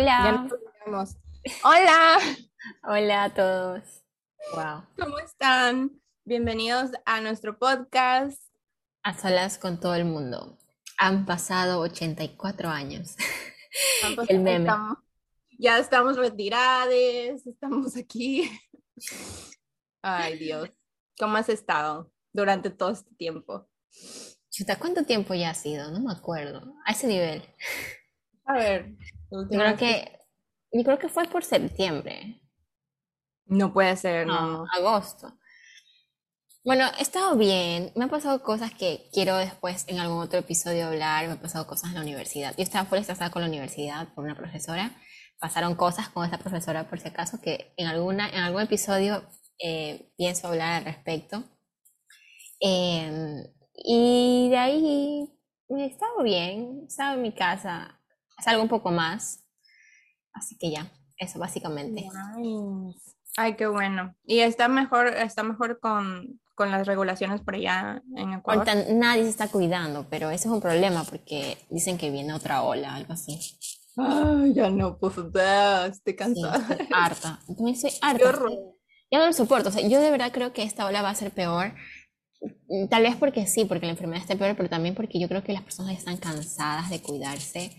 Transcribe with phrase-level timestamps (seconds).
[0.00, 0.48] Hola.
[1.62, 2.18] Hola.
[2.84, 3.82] Hola a todos.
[4.54, 4.86] Wow.
[4.98, 5.90] ¿Cómo están?
[6.24, 8.42] Bienvenidos a nuestro podcast.
[9.02, 10.56] A solas con todo el mundo.
[10.96, 13.14] Han pasado 84 años.
[14.28, 14.70] el meme.
[15.58, 18.50] ya estamos retirados, estamos aquí.
[20.02, 20.70] Ay, Dios.
[21.18, 23.68] ¿Cómo has estado durante todo este tiempo?
[24.50, 25.90] Chuta, ¿cuánto tiempo ya ha sido?
[25.90, 26.72] No me acuerdo.
[26.86, 27.42] A ese nivel.
[28.46, 28.96] A ver.
[29.30, 30.18] Yo creo que,
[30.72, 32.40] yo creo que fue por septiembre.
[33.46, 34.64] No puede ser, no.
[34.76, 35.32] Agosto.
[36.62, 37.92] Bueno, he estado bien.
[37.96, 41.26] Me han pasado cosas que quiero después en algún otro episodio hablar.
[41.26, 42.54] Me han pasado cosas en la universidad.
[42.56, 44.90] Yo estaba full estresada con la universidad por una profesora.
[45.38, 49.22] Pasaron cosas con esa profesora, por si acaso, que en, alguna, en algún episodio
[49.58, 51.42] eh, pienso hablar al respecto.
[52.60, 53.42] Em,
[53.74, 55.32] y de ahí
[55.70, 56.84] he estado bien.
[56.86, 57.99] Estaba en mi casa
[58.46, 59.44] algo un poco más.
[60.32, 62.08] Así que ya, eso básicamente.
[63.36, 64.14] Ay, qué bueno.
[64.24, 68.68] ¿Y está mejor, está mejor con, con las regulaciones por allá en Ecuador?
[68.68, 72.62] Ahorita nadie se está cuidando, pero ese es un problema porque dicen que viene otra
[72.62, 73.38] ola, algo así.
[73.96, 76.58] Ay, ya no puedo ver, estoy cansada.
[76.70, 77.40] estoy harta.
[77.48, 78.24] Estoy harta.
[79.10, 79.68] Ya no lo soporto.
[79.68, 81.74] O sea, yo de verdad creo que esta ola va a ser peor.
[82.88, 85.52] Tal vez porque sí, porque la enfermedad está peor, pero también porque yo creo que
[85.52, 87.76] las personas están cansadas de cuidarse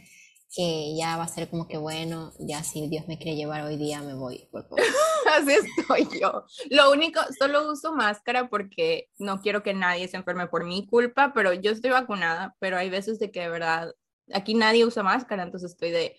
[0.54, 3.78] que ya va a ser como que bueno, ya si Dios me quiere llevar hoy
[3.78, 4.50] día me voy.
[5.34, 6.46] Así estoy yo.
[6.70, 11.32] Lo único, solo uso máscara porque no quiero que nadie se enferme por mi culpa,
[11.34, 13.94] pero yo estoy vacunada, pero hay veces de que de verdad
[14.34, 16.18] aquí nadie usa máscara, entonces estoy de,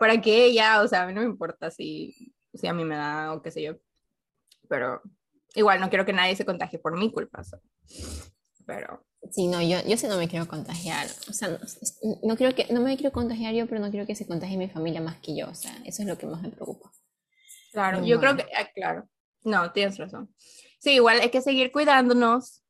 [0.00, 0.80] ¿para qué ya?
[0.82, 3.50] O sea, a mí no me importa si, si a mí me da o qué
[3.50, 3.74] sé yo,
[4.68, 5.02] pero
[5.54, 7.42] igual no quiero que nadie se contagie por mi culpa.
[8.66, 11.06] Pero Sí, no, yo, yo sí no me quiero contagiar.
[11.28, 11.58] O sea,
[12.22, 14.68] no, quiero que, no me quiero contagiar yo, pero no quiero que se contagie mi
[14.68, 15.48] familia más que yo.
[15.48, 16.92] O sea, eso es lo que más me preocupa.
[17.72, 19.08] Claro, yo creo que, ah, claro.
[19.44, 20.34] No, tienes razón.
[20.78, 22.62] Sí, igual hay que seguir cuidándonos.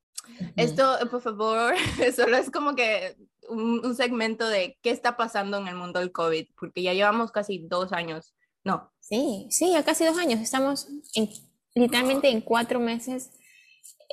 [0.57, 1.75] Esto, por favor,
[2.17, 3.17] solo es como que
[3.49, 7.31] un, un, segmento de qué está pasando en el mundo del COVID, porque ya llevamos
[7.31, 8.35] casi dos años.
[8.65, 8.93] No.
[9.01, 10.41] Sí, sí, ya casi dos años.
[10.41, 11.29] Estamos en,
[11.75, 13.31] literalmente en cuatro meses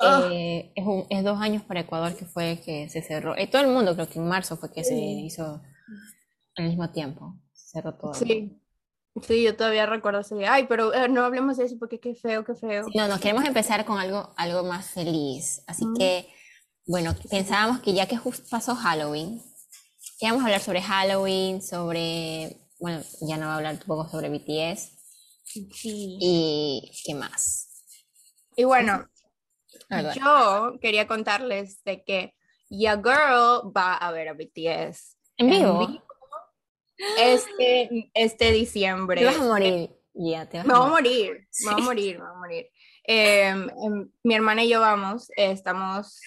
[0.00, 0.28] Ah.
[0.30, 3.36] Eh, es, es, dos años para Ecuador que fue que se cerró.
[3.36, 5.62] Eh, todo el mundo creo que en marzo fue que se hizo
[6.56, 7.34] al mismo tiempo.
[7.52, 8.14] Se cerró todo.
[8.14, 8.60] Sí.
[9.22, 10.52] Sí, yo todavía recuerdo ese día.
[10.52, 12.86] Ay, pero eh, no hablemos de eso porque qué feo, qué feo.
[12.94, 15.62] no, nos queremos empezar con algo, algo más feliz.
[15.68, 16.26] Así que,
[16.86, 19.40] bueno, pensábamos que ya que justo pasó Halloween,
[20.20, 24.30] íbamos a hablar sobre Halloween, sobre, bueno, ya no va a hablar un poco sobre
[24.30, 24.90] BTS.
[25.44, 26.18] Sí.
[26.20, 27.68] Y qué más.
[28.56, 29.06] Y bueno,
[30.14, 32.34] yo quería contarles de que
[32.70, 35.16] Ya Girl va a ver a BTS.
[35.36, 36.02] ¿En vivo?
[37.18, 39.20] este, este diciembre.
[39.20, 39.90] Te vas a morir.
[40.14, 41.48] Ya, te vas me voy a morir.
[41.64, 42.66] Me voy a morir, me voy a morir.
[43.04, 46.20] Em, em, mi hermana y yo vamos, estamos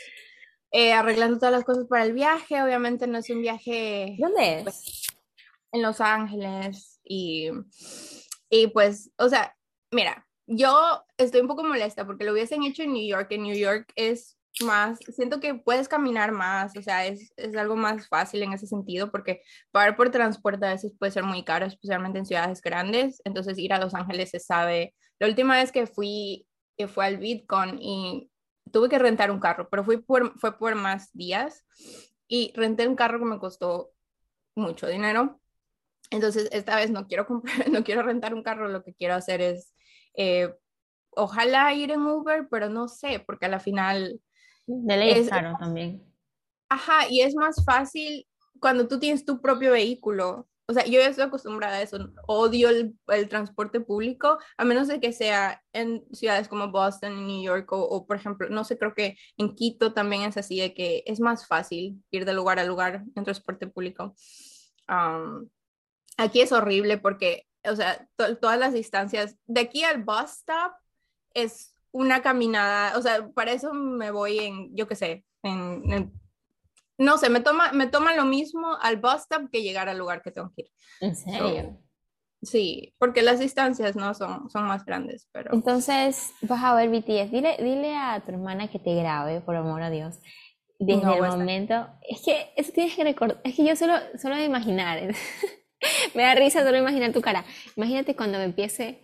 [0.72, 2.62] eh, arreglando todas las cosas para el viaje.
[2.62, 4.16] Obviamente no es un viaje.
[4.20, 4.64] ¿Dónde es?
[4.64, 5.08] Pues,
[5.72, 7.00] en Los Ángeles.
[7.04, 7.50] Y,
[8.50, 9.56] y pues, o sea,
[9.92, 13.28] mira, yo estoy un poco molesta porque lo hubiesen hecho en New York.
[13.32, 17.76] En New York es más, siento que puedes caminar más, o sea, es, es, algo
[17.76, 19.42] más fácil en ese sentido porque
[19.72, 23.22] pagar por transporte a veces puede ser muy caro, especialmente en ciudades grandes.
[23.26, 24.96] Entonces ir a Los Ángeles se sabe.
[25.20, 26.48] La última vez que fui,
[26.78, 28.32] que fue al Bitcoin y
[28.72, 30.04] tuve que rentar un carro, pero fui
[30.38, 31.66] fue por más días
[32.28, 33.92] y renté un carro que me costó
[34.56, 35.40] mucho dinero.
[36.10, 39.42] Entonces, esta vez no quiero comprar, no quiero rentar un carro, lo que quiero hacer
[39.42, 39.74] es
[40.18, 40.54] eh,
[41.12, 44.20] ojalá ir en Uber, pero no sé, porque a la final...
[44.66, 46.04] De ley es caro también.
[46.70, 48.28] Ajá, y es más fácil
[48.60, 50.50] cuando tú tienes tu propio vehículo.
[50.70, 51.98] O sea, yo estoy acostumbrada a eso.
[52.28, 57.42] Odio el, el transporte público, a menos de que sea en ciudades como Boston, New
[57.42, 61.04] York, o, por ejemplo, no sé, creo que en Quito también es así, de que
[61.06, 64.14] es más fácil ir de lugar a lugar en transporte público.
[66.18, 70.74] aquí es horrible porque o sea, todas las distancias, de aquí al bus stop
[71.34, 76.12] es una caminada, o sea, para eso me voy en, yo qué sé, en,
[76.98, 80.22] no sé, me toma, me toma lo mismo al bus stop que llegar al lugar
[80.22, 80.72] que tengo que ir.
[81.02, 81.80] ¿En serio?
[82.42, 85.54] sí, porque las distancias no son, son más grandes, pero...
[85.54, 89.82] Entonces, vas a ver BTS, dile, dile a tu hermana que te grabe, por amor
[89.82, 90.20] a Dios.
[90.80, 94.46] Desde el momento, es que eso tienes que recordar, es que yo solo, solo de
[94.46, 95.00] imaginar,
[96.16, 97.46] me da risa solo imaginar tu cara.
[97.76, 99.04] Imagínate cuando me empiece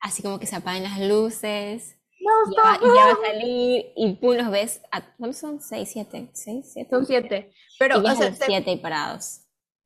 [0.00, 1.98] así como que se apaguen las luces.
[2.18, 2.24] y,
[2.54, 4.82] ya va, a salir y tú los ves.
[5.18, 5.60] ¿Cuántos son?
[5.60, 6.30] ¿Seis, siete?
[6.32, 6.90] ¿Seis, siete?
[6.90, 7.52] Son siete.
[7.78, 9.40] Pero, o sea, siete y parados.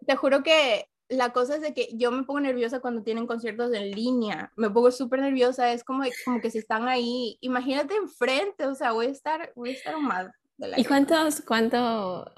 [0.06, 3.72] Te juro que la cosa es de que yo me pongo nerviosa cuando tienen conciertos
[3.72, 4.52] en línea.
[4.56, 5.72] Me pongo súper nerviosa.
[5.72, 9.70] Es como, como que si están ahí, imagínate enfrente, o sea, voy a estar, voy
[9.70, 10.32] a estar mal.
[10.76, 12.32] ¿Y cuántos, cuánto,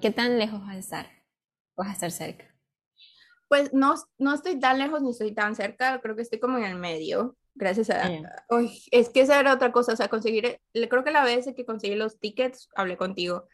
[0.00, 1.06] qué tan lejos vas a estar?
[1.76, 2.55] ¿Vas a estar cerca?
[3.48, 6.64] Pues no, no estoy tan lejos ni estoy tan cerca, creo que estoy como en
[6.64, 7.36] el medio.
[7.54, 8.10] Gracias a...
[8.90, 11.94] es que esa era otra cosa, o sea, conseguir, creo que la vez que conseguí
[11.94, 13.48] los tickets, hablé contigo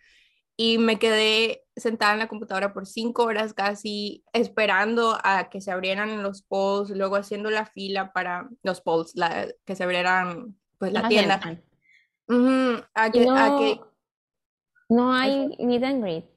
[0.56, 5.70] y me quedé sentada en la computadora por cinco horas casi esperando a que se
[5.70, 10.92] abrieran los polls, luego haciendo la fila para los polls, la, que se abrieran pues
[10.92, 11.40] la, tienda.
[12.94, 13.80] a que, no, a que,
[14.88, 16.31] no hay meet and greet.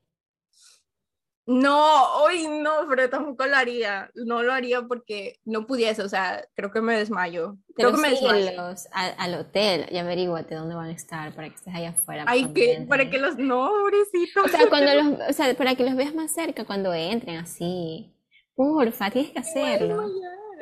[1.48, 4.10] No, hoy no, pero tampoco lo haría.
[4.16, 7.58] No lo haría porque no pudiese, o sea, creo que me desmayo.
[7.76, 8.76] creo que me desmayo.
[8.92, 12.26] al, hotel y averíguate dónde van a estar para que estés allá afuera.
[12.28, 14.46] Ay, que para que los no, pobrecitos.
[14.46, 18.12] O sea, cuando los, o sea, para que los veas más cerca cuando entren así.
[18.56, 20.10] Porfa, tienes que hacerlo.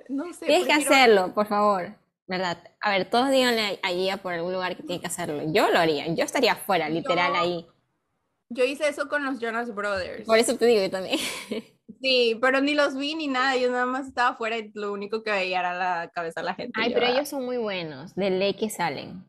[0.09, 1.95] No sé, tienes que hacerlo, por favor.
[2.25, 2.57] ¿Verdad?
[2.81, 5.41] A ver, todos díganle allí por algún lugar que tiene que hacerlo.
[5.51, 6.07] Yo lo haría.
[6.13, 7.67] Yo estaría afuera, literal, ahí.
[8.53, 10.25] Yo hice eso con los Jonas Brothers.
[10.25, 11.19] Por eso te digo yo también.
[12.01, 15.23] Sí, pero ni los vi ni nada, yo nada más estaba afuera y lo único
[15.23, 16.77] que veía era la cabeza de la gente.
[16.81, 19.25] Ay, pero ellos son muy buenos, de ley que salen.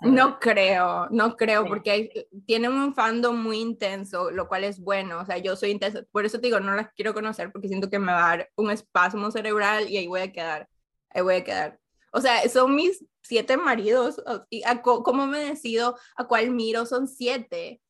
[0.00, 5.26] No creo, no creo, porque tienen un fandom muy intenso, lo cual es bueno, o
[5.26, 7.98] sea, yo soy intenso, por eso te digo, no las quiero conocer porque siento que
[7.98, 10.68] me va a dar un espasmo cerebral y ahí voy a quedar,
[11.10, 11.80] ahí voy a quedar.
[12.12, 16.86] O sea, son mis siete maridos, y ¿cómo me decido a cuál miro?
[16.86, 17.80] Son siete.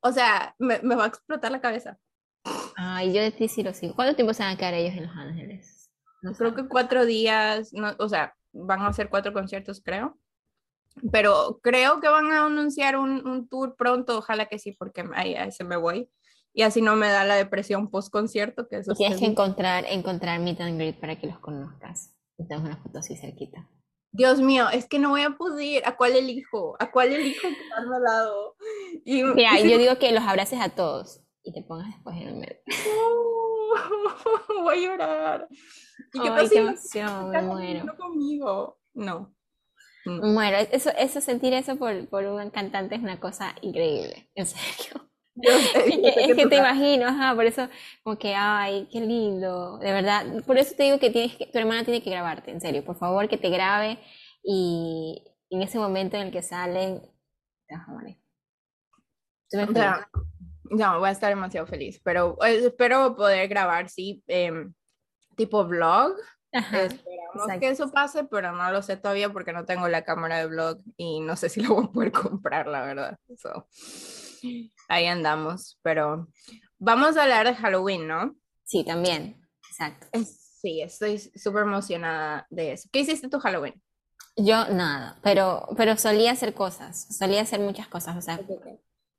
[0.00, 1.98] O sea, me, me va a explotar la cabeza.
[2.76, 3.94] Ay, yo de ti sí lo sigo.
[3.94, 5.90] ¿Cuánto tiempo se van a quedar ellos en Los Ángeles?
[6.22, 10.18] No creo que cuatro días, no, o sea, van a hacer cuatro conciertos, creo.
[11.12, 15.34] Pero creo que van a anunciar un, un tour pronto, ojalá que sí, porque ahí,
[15.34, 16.10] ahí, se me voy.
[16.52, 18.66] Y así no me da la depresión post concierto.
[18.68, 22.14] Que eso tienes que encontrar, encontrar Meet and Greet para que los conozcas.
[22.36, 23.68] Y tenemos una foto así cerquita.
[24.18, 25.86] Dios mío, es que no voy a poder.
[25.86, 26.76] ¿A cuál elijo?
[26.80, 28.56] ¿A cuál elijo quedarme al lado?
[29.04, 32.34] Y, Mira, yo digo que los abraces a todos y te pongas después en el
[32.34, 32.56] medio.
[34.62, 35.46] voy a llorar.
[36.12, 37.96] ¿Y qué Ay, qué emoción, me muero.
[37.96, 38.80] conmigo?
[38.92, 39.32] No.
[40.04, 40.58] Me muero.
[40.72, 44.28] Eso, eso, sentir eso por, por un cantante es una cosa increíble.
[44.34, 45.07] En serio.
[45.42, 47.68] Es que, te imagino, ajá, por eso,
[48.02, 51.58] como que, ay, qué lindo, de verdad, por eso te digo que tienes que, tu
[51.58, 53.98] hermana tiene que grabarte, en serio, por favor, que te grabe
[54.42, 57.00] y en ese momento en el que salen,
[57.66, 58.16] te vas a morir.
[59.50, 60.08] Ya,
[60.76, 64.74] ya, voy a estar demasiado feliz, pero eh, espero poder grabar, sí, em,
[65.36, 66.14] tipo vlog.
[66.52, 70.46] Esperamos que eso pase, pero no lo sé todavía porque no tengo la cámara de
[70.46, 73.18] vlog y no sé si lo voy a poder comprar, la verdad.
[73.36, 73.66] So
[74.88, 76.28] ahí andamos, pero
[76.78, 78.34] vamos a hablar de Halloween, ¿no?
[78.64, 79.40] Sí, también,
[79.70, 80.06] exacto.
[80.60, 82.88] Sí, estoy súper emocionada de eso.
[82.92, 83.80] ¿Qué hiciste tu Halloween?
[84.36, 88.40] Yo nada, pero, pero solía hacer cosas, solía hacer muchas cosas, o sea,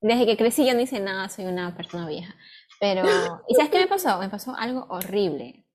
[0.02, 2.34] desde que crecí yo no hice nada, soy una persona vieja,
[2.80, 3.04] pero,
[3.50, 4.18] ¿y sabes qué me pasó?
[4.20, 5.66] Me pasó algo horrible,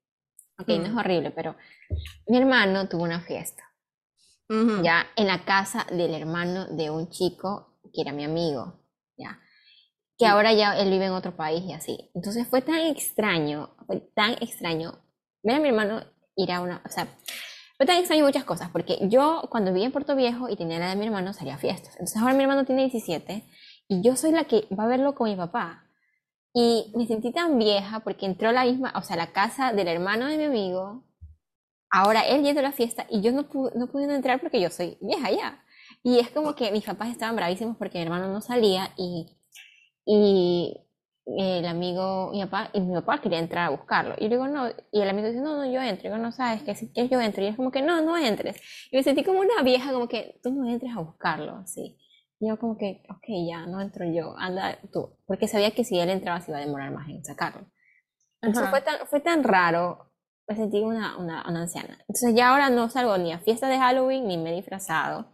[0.57, 0.97] ok, no es mm.
[0.97, 1.55] horrible, pero
[2.27, 3.63] mi hermano tuvo una fiesta,
[4.49, 8.79] ya, en la casa del hermano de un chico que era mi amigo,
[10.17, 12.09] que ahora ya él vive en otro país y así.
[12.13, 14.99] Entonces fue tan extraño, fue tan extraño
[15.43, 16.01] ver a mi hermano
[16.35, 17.07] ir a una, o sea,
[17.77, 20.89] fue tan extraño muchas cosas, porque yo cuando vivía en Puerto Viejo y tenía la
[20.89, 21.93] de mi hermano salía a fiestas.
[21.95, 23.43] Entonces ahora mi hermano tiene 17
[23.89, 25.83] y yo soy la que va a verlo con mi papá.
[26.53, 30.27] Y me sentí tan vieja porque entró la misma, o sea, la casa del hermano
[30.27, 31.03] de mi amigo.
[31.91, 34.69] Ahora él yendo a la fiesta y yo no, pude, no pude entrar porque yo
[34.69, 35.63] soy vieja ya.
[36.01, 39.35] Y es como que mis papás estaban bravísimos porque mi hermano no salía y
[40.05, 40.81] y
[41.25, 44.15] el amigo, mi papá, y mi papá quería entrar a buscarlo.
[44.17, 46.07] Y yo digo, no, y el amigo dice, no, no, yo entro.
[46.07, 47.43] Y yo, no sabes que si quieres yo entro.
[47.43, 48.61] Y es como que, no, no entres.
[48.91, 51.97] Y me sentí como una vieja, como que tú no entres a buscarlo, así.
[52.39, 55.17] Y yo como que, ok, ya, no entro yo, anda tú.
[55.25, 57.65] Porque sabía que si él entraba se iba a demorar más en sacarlo.
[58.41, 60.11] Entonces fue tan, fue tan raro,
[60.47, 61.97] me sentí una, una, una, anciana.
[62.01, 65.31] Entonces ya ahora no salgo ni a fiesta de Halloween, ni me he disfrazado.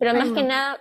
[0.00, 0.80] Pero más que nada,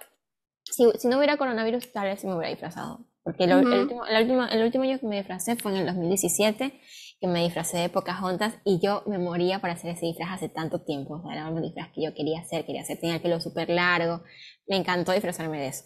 [0.72, 3.06] si, si, no hubiera coronavirus, tal vez sí me hubiera disfrazado.
[3.24, 6.80] Porque el, último, el, último, el último año que me disfracé fue en el 2017,
[7.20, 10.82] que me disfracé de Pocahontas y yo me moría para hacer ese disfraz hace tanto
[10.84, 11.16] tiempo.
[11.16, 13.70] O sea, era un disfraz que yo quería hacer, quería hacer, tenía el pelo súper
[13.70, 14.22] largo.
[14.68, 15.86] Me encantó disfrazarme de eso.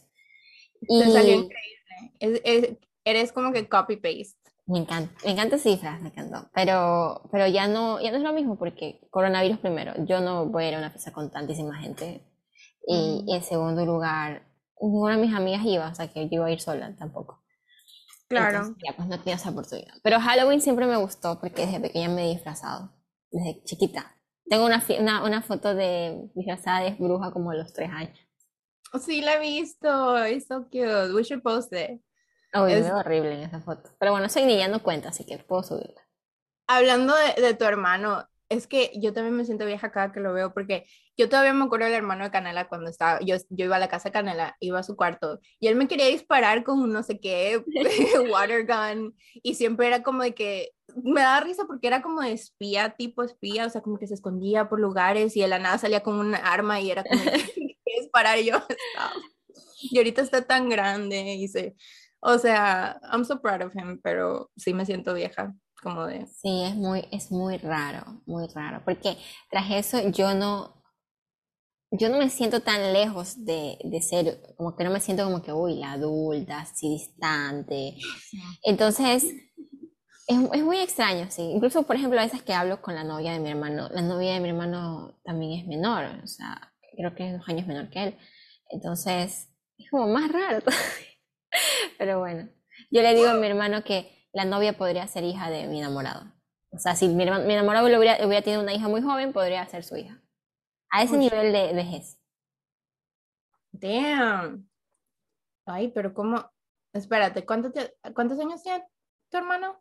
[0.81, 1.49] Y Te salió
[2.19, 2.79] increíble.
[3.05, 4.37] eres como que copy-paste.
[4.65, 6.49] Me encanta, me encanta ese disfraz, me encantó.
[6.53, 9.93] Pero, pero ya, no, ya no es lo mismo porque coronavirus primero.
[10.05, 12.21] Yo no voy a ir a una fiesta con tantísima gente.
[12.85, 14.48] Y, y en segundo lugar,
[14.81, 17.43] ninguna de mis amigas iba, o sea que yo iba a ir sola tampoco.
[18.27, 18.75] Claro.
[18.85, 19.93] ya pues no tenía esa oportunidad.
[20.03, 22.91] Pero Halloween siempre me gustó porque desde pequeña me he disfrazado,
[23.31, 24.15] desde chiquita.
[24.47, 28.17] Tengo una, una, una foto de disfrazada de bruja como a los tres años.
[28.99, 30.17] Sí, la he visto.
[30.23, 31.13] Es so cute.
[31.13, 32.01] We should post it.
[32.53, 32.89] Oh, es...
[32.89, 33.91] horrible en esa foto.
[33.99, 36.01] Pero bueno, soy niña, no cuenta, así que puedo subirla.
[36.67, 40.33] Hablando de, de, tu hermano, es que yo también me siento vieja cada que lo
[40.33, 43.75] veo, porque yo todavía me acuerdo del hermano de Canela cuando estaba, yo, yo iba
[43.75, 46.79] a la casa de Canela, iba a su cuarto, y él me quería disparar con
[46.79, 47.63] un no sé qué,
[48.31, 50.71] water gun, y siempre era como de que,
[51.03, 54.15] me daba risa porque era como de espía, tipo espía, o sea, como que se
[54.15, 57.21] escondía por lugares, y de la nada salía con un arma, y era como
[57.55, 59.13] que disparar, y yo estaba.
[59.81, 61.75] Y ahorita está tan grande, y se,
[62.19, 66.27] o sea, I'm so proud of him, pero sí me siento vieja como de...
[66.27, 69.17] Sí, es muy, es muy raro, muy raro, porque
[69.49, 70.79] tras eso yo no,
[71.91, 75.41] yo no me siento tan lejos de, de ser, como que no me siento como
[75.41, 77.95] que, uy, la adulta, así distante.
[78.63, 79.23] Entonces,
[80.27, 81.41] es, es, muy extraño, sí.
[81.41, 84.33] Incluso, por ejemplo, a veces que hablo con la novia de mi hermano, la novia
[84.33, 88.03] de mi hermano también es menor, o sea, creo que es dos años menor que
[88.03, 88.17] él.
[88.69, 90.61] Entonces, es como más raro.
[91.97, 92.47] Pero bueno,
[92.91, 96.31] yo le digo a mi hermano que la novia podría ser hija de mi enamorado.
[96.71, 99.83] O sea, si mi, mi enamorado hubiera, hubiera, tenido una hija muy joven, podría ser
[99.83, 100.21] su hija.
[100.91, 102.19] A ese nivel de vejez.
[103.71, 104.69] Damn.
[105.65, 106.49] Ay, pero ¿cómo?
[106.93, 107.71] Espérate, ¿cuánto
[108.15, 108.83] ¿cuántos años tiene
[109.29, 109.79] tu hermano?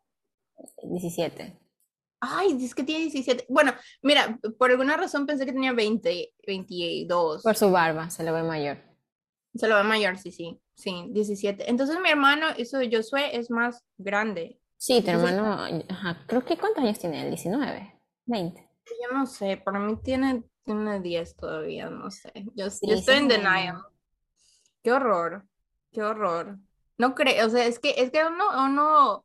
[0.83, 1.59] 17.
[2.21, 3.47] Ay, es que tiene 17.
[3.49, 7.43] Bueno, mira, por alguna razón pensé que tenía 20, 22.
[7.43, 8.88] Por su barba, se lo ve mayor.
[9.55, 10.61] Se lo ve mayor, sí, sí.
[10.75, 11.69] Sí, 17.
[11.69, 14.61] Entonces mi hermano, eso Josué, es más grande.
[14.77, 17.35] Sí, tu hermano, ajá, creo que ¿cuántos años tiene él?
[17.35, 18.01] ¿19?
[18.27, 18.69] ¿20?
[19.03, 22.31] Yo no sé, para mí tiene, tiene 10 todavía, no sé.
[22.55, 23.83] Yo, estoy en denial.
[24.83, 25.45] Qué horror,
[25.91, 26.59] qué horror.
[26.97, 29.25] No creo, o sea, es que, es que no, no,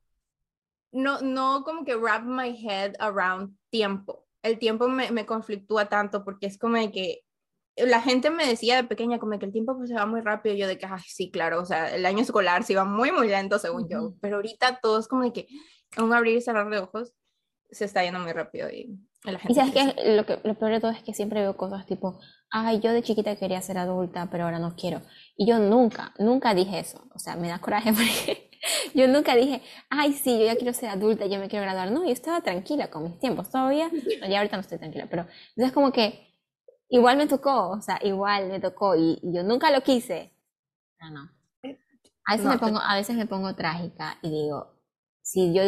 [0.92, 4.26] no, no como que wrap my head around tiempo.
[4.42, 7.22] El tiempo me, me conflictúa tanto porque es como de que
[7.78, 10.56] la gente me decía de pequeña como que el tiempo pues, se va muy rápido,
[10.56, 13.28] yo de que, ay, sí, claro, o sea, el año escolar se iba muy, muy
[13.28, 15.48] lento según yo, pero ahorita todo es como de que
[15.98, 17.14] un abrir y cerrar de ojos
[17.72, 19.54] se está yendo muy rápido y la gente...
[19.54, 22.20] Y sabes que lo, que lo peor de todo es que siempre veo cosas tipo,
[22.52, 25.02] ay, yo de chiquita quería ser adulta, pero ahora no quiero.
[25.36, 28.52] Y yo nunca, nunca dije eso, o sea, me da coraje porque
[28.94, 31.92] yo nunca dije, ay, sí, yo ya quiero ser adulta, yo me quiero graduar.
[31.92, 33.90] No, yo estaba tranquila con mis tiempos, todavía,
[34.30, 35.26] ya ahorita no estoy tranquila, pero
[35.56, 36.33] entonces como que
[36.94, 40.32] igual me tocó, o sea, igual me tocó y, yo nunca lo quise.
[41.02, 41.32] No, no.
[42.26, 44.80] A veces, me pongo, a veces me pongo trágica y digo,
[45.22, 45.64] si yo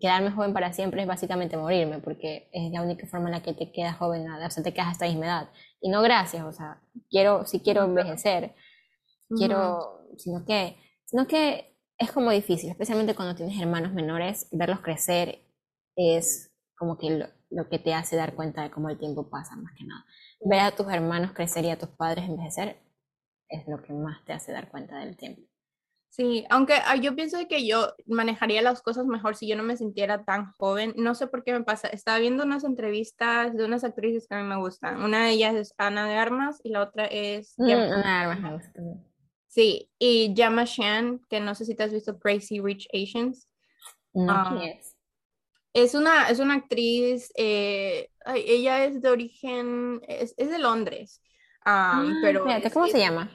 [0.00, 3.54] quedarme joven para siempre es básicamente morirme, porque es la única forma en la que
[3.54, 5.50] te quedas joven, o sea, te quedas hasta la misma edad.
[5.80, 8.54] Y no gracias, o sea, quiero, si quiero envejecer,
[9.28, 15.38] quiero, sino que, sino que es como difícil, especialmente cuando tienes hermanos menores, verlos crecer
[15.94, 19.56] es como que lo, lo que te hace dar cuenta de cómo el tiempo pasa,
[19.56, 20.04] más que nada
[20.40, 22.78] ver a tus hermanos crecer y a tus padres envejecer
[23.48, 25.42] es lo que más te hace dar cuenta del tiempo.
[26.16, 29.76] Sí, aunque ah, yo pienso que yo manejaría las cosas mejor si yo no me
[29.76, 30.94] sintiera tan joven.
[30.96, 31.88] No sé por qué me pasa.
[31.88, 35.02] Estaba viendo unas entrevistas de unas actrices que a mí me gustan.
[35.02, 37.52] Una de ellas es Ana de Armas y la otra es...
[37.58, 38.82] Mm, Ana de Armas me gusta
[39.46, 43.48] Sí, y Yama Shan, que no sé si te has visto Crazy Rich Asians.
[44.14, 44.60] No, um,
[45.74, 51.22] es una, es una actriz, eh, ella es de origen, es, de Londres,
[51.64, 52.44] ah, pero...
[52.72, 53.30] ¿cómo se llama?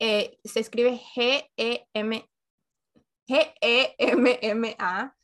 [0.00, 2.28] Eh, se escribe G-E-M,
[3.26, 5.16] G-E-M-M-A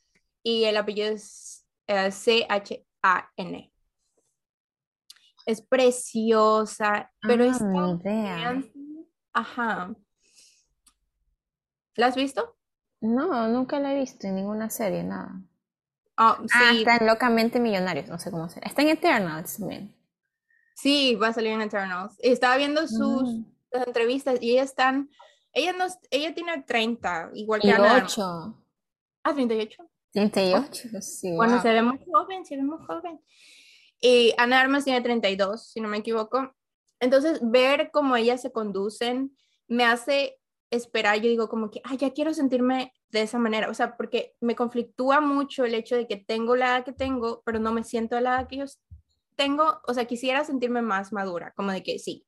[0.43, 3.71] y el apellido es eh, C-H-A-N.
[5.45, 8.61] Es preciosa, pero es ah,
[9.33, 9.95] Ajá.
[11.95, 12.57] ¿La has visto?
[13.01, 15.41] No, nunca la he visto en ninguna serie, nada.
[16.17, 18.67] Oh, ah, está en Locamente Millonarios, no sé cómo será.
[18.67, 19.95] Está en Eternals también.
[20.75, 22.15] Sí, va a salir en Eternals.
[22.19, 23.45] Estaba viendo sus mm.
[23.85, 25.09] entrevistas y ellas están,
[25.53, 28.07] ella, no, ella tiene 30, igual que Ana.
[29.23, 29.83] Ah, 38.
[30.13, 31.35] 38, sí.
[31.35, 33.19] Bueno, se ve muy joven, se ve muy joven.
[33.99, 36.53] Y Ana Armas tiene 32, si no me equivoco.
[36.99, 39.35] Entonces, ver cómo ellas se conducen
[39.67, 40.37] me hace
[40.71, 44.33] esperar, yo digo como que, ay, ya quiero sentirme de esa manera, o sea, porque
[44.41, 47.83] me conflictúa mucho el hecho de que tengo la edad que tengo, pero no me
[47.83, 48.65] siento la edad que yo
[49.35, 52.25] tengo, o sea, quisiera sentirme más madura, como de que sí.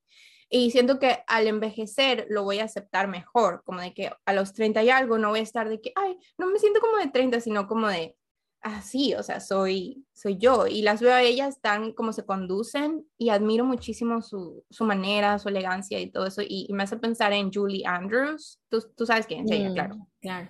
[0.50, 4.54] Y siento que al envejecer lo voy a aceptar mejor, como de que a los
[4.54, 7.08] 30 y algo no voy a estar de que, ay, no me siento como de
[7.08, 8.17] 30, sino como de,
[8.62, 10.68] así, o sea, soy, soy yo.
[10.68, 15.40] Y las veo a ellas tan como se conducen y admiro muchísimo su, su manera,
[15.40, 16.42] su elegancia y todo eso.
[16.48, 18.60] Y, me hace pensar en Julie Andrews.
[18.70, 20.08] Tú, tú sabes quién es ella, claro.
[20.20, 20.50] Claro.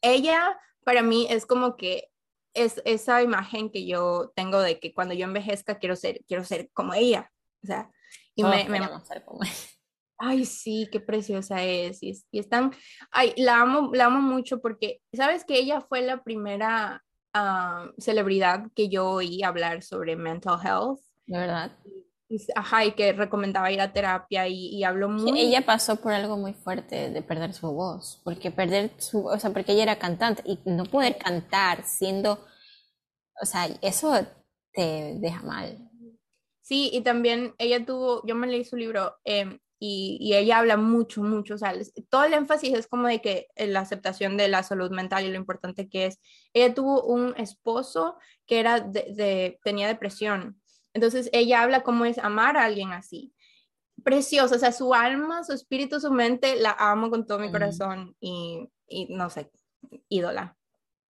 [0.00, 2.08] ella para mí es como que
[2.54, 6.70] es esa imagen que yo tengo de que cuando yo envejezca quiero ser, quiero ser
[6.72, 7.30] como ella.
[7.62, 7.90] O sea,
[8.34, 9.52] y me, me, ser como ella.
[10.18, 12.02] Ay, sí, qué preciosa es.
[12.02, 12.72] Y, y están,
[13.10, 17.04] ay, la amo, la amo mucho porque, ¿sabes que ella fue la primera
[17.36, 21.00] ah, celebridad que yo oí hablar sobre mental health?
[21.26, 21.72] De verdad.
[22.54, 25.38] ajá, y que recomendaba ir a terapia y, y habló muy...
[25.38, 29.50] Ella pasó por algo muy fuerte de perder su voz, porque perder su, o sea,
[29.50, 32.44] porque ella era cantante y no poder cantar siendo,
[33.40, 34.26] o sea, eso
[34.72, 35.90] te deja mal.
[36.62, 41.22] Sí, y también ella tuvo, yo me leí su libro, eh, y, ella habla mucho,
[41.22, 41.74] mucho, o sea,
[42.08, 45.36] todo el énfasis es como de que la aceptación de la salud mental y lo
[45.36, 46.18] importante que es.
[46.52, 48.16] Ella tuvo un esposo
[48.46, 50.60] que era de, tenía depresión,
[50.92, 53.32] entonces ella habla cómo es amar a alguien así.
[54.02, 58.16] Precioso, o sea, su alma, su espíritu, su mente, la amo con todo mi corazón
[58.20, 59.50] y, y no sé,
[60.08, 60.56] ídola,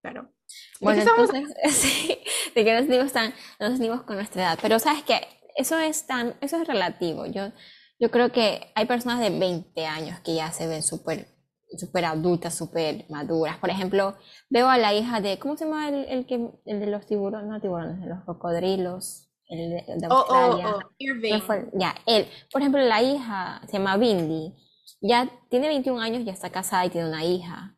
[0.02, 0.32] pero...
[0.80, 2.18] Bueno, entonces, sí,
[2.54, 5.20] de que tan, nos dimos con nuestra edad, pero sabes que
[5.56, 7.26] eso es tan, eso es relativo.
[7.26, 7.50] Yo,
[7.98, 11.36] yo creo que hay personas de 20 años que ya se ven súper
[11.78, 13.58] super adultas, súper maduras.
[13.58, 14.14] Por ejemplo,
[14.48, 17.48] veo a la hija de, ¿cómo se llama el, el que, el de los tiburones?
[17.48, 20.76] No tiburones, de los cocodrilos, el de, oh, oh, Australia.
[20.76, 22.26] Oh, ya, él.
[22.52, 24.54] Por ejemplo, la hija se llama Bindi.
[25.00, 27.76] Ya tiene 21 años, ya está casada y tiene una hija.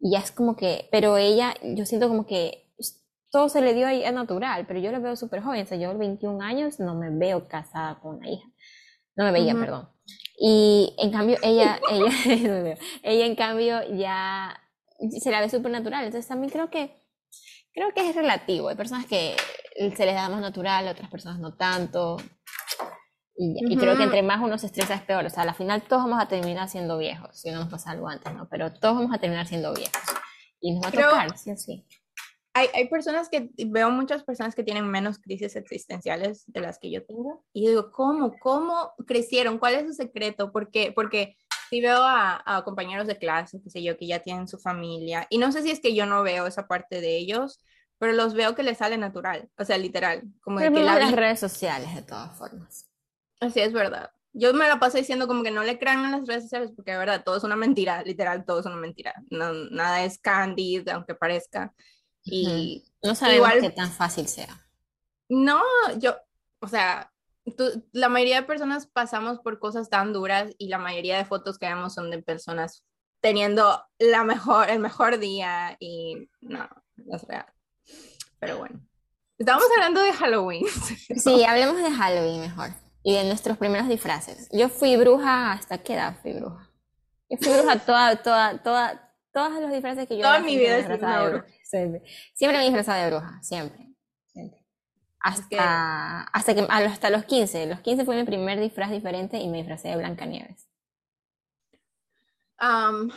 [0.00, 2.66] Y ya es como que, pero ella, yo siento como que
[3.30, 5.62] todo se le dio ahí, es natural, pero yo la veo súper joven.
[5.62, 8.48] O sea, yo a 21 años no me veo casada con una hija.
[9.16, 9.88] No me veía, perdón.
[10.38, 14.60] Y en cambio, ella, ella, ella en cambio ya
[15.20, 16.04] se la ve súper natural.
[16.04, 17.02] Entonces también creo que,
[17.72, 18.68] creo que es relativo.
[18.68, 19.36] Hay personas que
[19.76, 22.18] se les da más natural, otras personas no tanto.
[23.38, 25.26] Y, creo que entre más uno se estresa es peor.
[25.26, 28.08] O sea, al final todos vamos a terminar siendo viejos, si no nos pasa algo
[28.08, 28.48] antes, ¿no?
[28.48, 30.02] Pero todos vamos a terminar siendo viejos.
[30.60, 31.86] Y nos va a tocar, sí o sí
[32.56, 36.90] hay, hay, personas que, veo muchas personas que tienen menos crisis existenciales de las que
[36.90, 37.44] yo tengo.
[37.52, 38.34] Y digo, ¿cómo?
[38.40, 39.58] ¿Cómo crecieron?
[39.58, 40.52] ¿Cuál es su secreto?
[40.52, 40.92] ¿Por qué?
[40.94, 41.36] Porque
[41.68, 45.26] si veo a, a, compañeros de clase, qué sé yo, que ya tienen su familia.
[45.28, 47.60] Y no sé si es que yo no veo esa parte de ellos,
[47.98, 49.50] pero los veo que les sale natural.
[49.58, 50.22] O sea, literal.
[50.40, 52.88] Como de que la las redes sociales, de todas formas.
[53.40, 54.10] Así es verdad.
[54.32, 56.92] Yo me la paso diciendo como que no le crean en las redes sociales porque
[56.92, 59.14] de verdad todo es una mentira, literal, todo es una mentira.
[59.30, 61.74] No, nada es candid, aunque parezca.
[62.26, 64.68] Y no sabemos igual, qué tan fácil sea.
[65.28, 65.62] No,
[65.98, 66.16] yo,
[66.60, 67.12] o sea,
[67.92, 71.66] la mayoría de personas pasamos por cosas tan duras y la mayoría de fotos que
[71.66, 72.84] vemos son de personas
[73.20, 77.46] teniendo la mejor, el mejor día y no, no es real.
[78.40, 78.80] Pero bueno,
[79.38, 80.66] estamos hablando de Halloween.
[81.16, 82.70] Sí, hablemos de Halloween mejor
[83.02, 84.48] y de nuestros primeros disfraces.
[84.50, 86.68] Yo fui bruja, ¿hasta qué edad fui bruja?
[87.28, 90.22] Yo fui bruja toda, toda, toda, todos los disfraces que yo...
[90.22, 91.46] Toda mi vida he sido bruja.
[91.66, 92.02] Siempre,
[92.32, 93.88] siempre me disfrazaba de bruja, siempre.
[95.18, 97.66] Hasta, hasta, que, hasta los 15.
[97.66, 100.68] Los 15 fue mi primer disfraz diferente y me disfrazé de Blancanieves.
[102.60, 103.10] Um,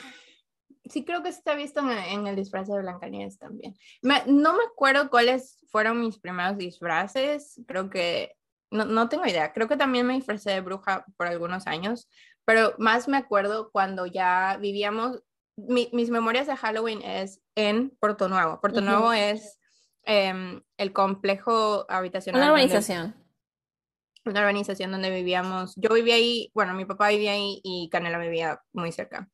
[0.86, 3.76] sí, creo que se está visto en, el disfraz de Blancanieves también.
[4.02, 7.62] no me acuerdo cuáles fueron mis primeros disfraces.
[7.68, 8.36] Creo que.
[8.72, 9.54] No, no tengo idea.
[9.54, 12.10] Creo que también me disfrazé de bruja por algunos años.
[12.46, 15.22] Pero más me acuerdo cuando ya vivíamos
[15.68, 18.60] mis memorias de Halloween es en Puerto Nuevo.
[18.62, 19.60] Puerto Nuevo es
[20.04, 22.42] em, el complejo habitacional.
[22.42, 23.16] Una urbanización.
[24.26, 25.74] una urbanización donde vivíamos.
[25.76, 29.30] Yo vivía ahí, bueno, mi papá vivía ahí y Canela vivía muy cerca.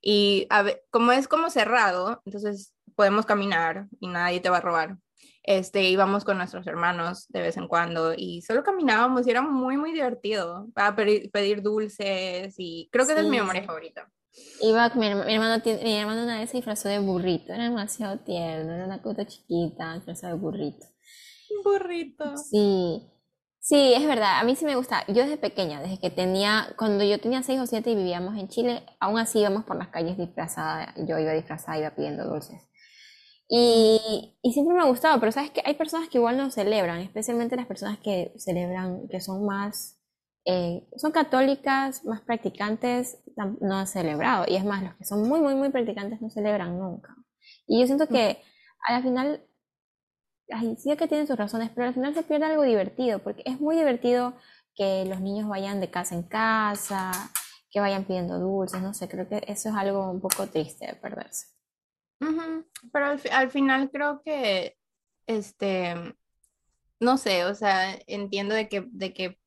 [0.00, 0.46] Y
[0.90, 4.98] como es como cerrado, entonces podemos caminar y nadie te va a robar.
[5.42, 9.76] Este, íbamos con nuestros hermanos de vez en cuando y solo caminábamos y era muy,
[9.76, 14.10] muy divertido para pedir, dulces y creo que esa es mi memoria favorita.
[14.60, 18.72] Iba, mi, mi, hermano, mi hermano una vez se disfrazó de burrito, era demasiado tierno,
[18.72, 20.86] era una cosa chiquita, disfrazó de burrito.
[21.62, 22.36] Burrito.
[22.36, 23.02] Sí,
[23.60, 25.04] sí, es verdad, a mí sí me gusta.
[25.06, 28.48] Yo desde pequeña, desde que tenía, cuando yo tenía 6 o 7 y vivíamos en
[28.48, 32.60] Chile, aún así íbamos por las calles disfrazada, yo iba disfrazada, iba pidiendo dulces.
[33.48, 37.00] Y, y, siempre me ha gustado, pero sabes que hay personas que igual no celebran,
[37.00, 39.93] especialmente las personas que celebran, que son más
[40.46, 43.18] eh, son católicas, más practicantes,
[43.60, 44.44] no han celebrado.
[44.46, 47.16] Y es más, los que son muy, muy, muy practicantes no celebran nunca.
[47.66, 48.42] Y yo siento que
[48.86, 49.44] al final,
[50.76, 53.76] sí que tienen sus razones, pero al final se pierde algo divertido, porque es muy
[53.76, 54.34] divertido
[54.74, 57.12] que los niños vayan de casa en casa,
[57.70, 60.94] que vayan pidiendo dulces, no sé, creo que eso es algo un poco triste de
[60.94, 61.46] perderse.
[62.92, 64.76] Pero al, al, final creo que,
[65.26, 65.94] este,
[67.00, 69.38] no sé, o sea, entiendo de que, de que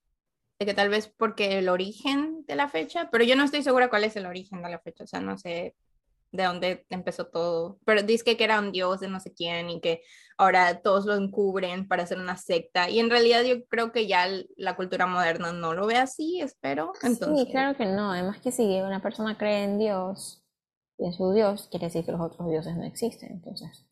[0.60, 3.90] de que tal vez porque el origen de la fecha, pero yo no estoy segura
[3.90, 5.76] cuál es el origen de la fecha, o sea, no sé
[6.32, 7.80] de dónde empezó todo.
[7.86, 10.02] Pero dice que era un dios de no sé quién y que
[10.38, 12.90] ahora todos lo encubren para hacer una secta.
[12.90, 16.92] Y en realidad yo creo que ya la cultura moderna no lo ve así, espero.
[17.02, 17.46] Entonces...
[17.46, 18.12] Sí, claro que no.
[18.12, 20.44] Además que si una persona cree en Dios
[20.98, 23.32] y en su Dios, quiere decir que los otros dioses no existen.
[23.32, 23.87] Entonces...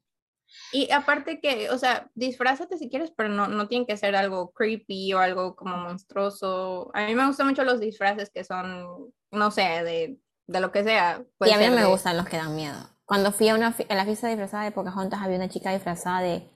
[0.72, 4.52] Y aparte que, o sea, disfrázate si quieres, pero no, no tiene que ser algo
[4.52, 6.92] creepy o algo como monstruoso.
[6.94, 10.84] A mí me gustan mucho los disfraces que son, no sé, de, de lo que
[10.84, 11.24] sea.
[11.42, 12.90] y a mí me gustan los que dan miedo.
[13.06, 16.50] Cuando fui a, una, a la fiesta disfrazada de Pocahontas, había una chica disfrazada de,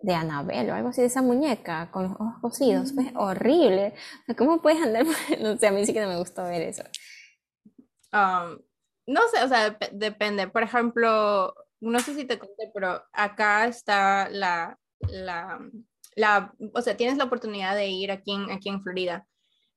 [0.00, 2.92] de Annabelle o algo así, de esa muñeca con los ojos cosidos.
[2.94, 3.16] Fue mm.
[3.16, 3.94] horrible.
[4.36, 5.04] ¿Cómo puedes andar?
[5.40, 6.82] No sé, a mí sí que no me gustó ver eso.
[8.12, 8.58] Um,
[9.06, 10.48] no sé, o sea, depende.
[10.48, 11.54] Por ejemplo,
[11.90, 15.58] no sé si te conté, pero acá está la, la,
[16.14, 19.26] la, o sea, tienes la oportunidad de ir aquí en, aquí en Florida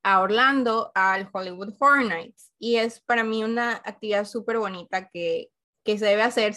[0.02, 2.52] a Orlando al Hollywood Horror Nights.
[2.58, 5.48] Y es para mí una actividad súper bonita que,
[5.84, 6.54] que se debe hacer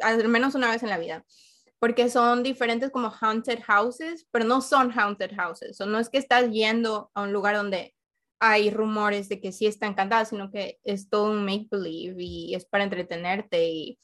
[0.00, 1.24] al menos una vez en la vida
[1.82, 6.18] porque son diferentes como haunted houses, pero no son haunted houses, o no es que
[6.18, 7.92] estás yendo a un lugar donde
[8.38, 12.54] hay rumores de que sí está encantada, sino que es todo un make believe y
[12.54, 13.98] es para entretenerte y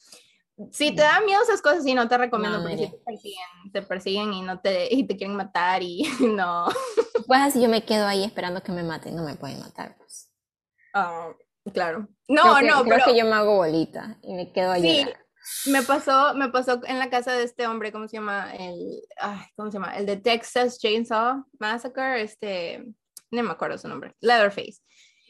[0.71, 4.33] si te dan miedo esas cosas, sí, no te recomiendo porque te persiguen, te persiguen
[4.33, 6.67] y, no te, y te quieren matar y no.
[7.27, 9.95] Pues así yo me quedo ahí esperando que me maten, no me pueden matar.
[9.97, 10.31] Pues.
[10.93, 11.31] Ah,
[11.73, 12.07] claro.
[12.27, 14.81] No, no, creo que yo me hago bolita y me quedo ahí.
[14.81, 18.53] Sí, me pasó, me pasó en la casa de este hombre, ¿cómo se llama?
[18.53, 19.95] El, ay, ¿cómo se llama?
[19.97, 22.85] El de Texas Chainsaw Massacre, este,
[23.31, 24.81] no me acuerdo su nombre, Leatherface.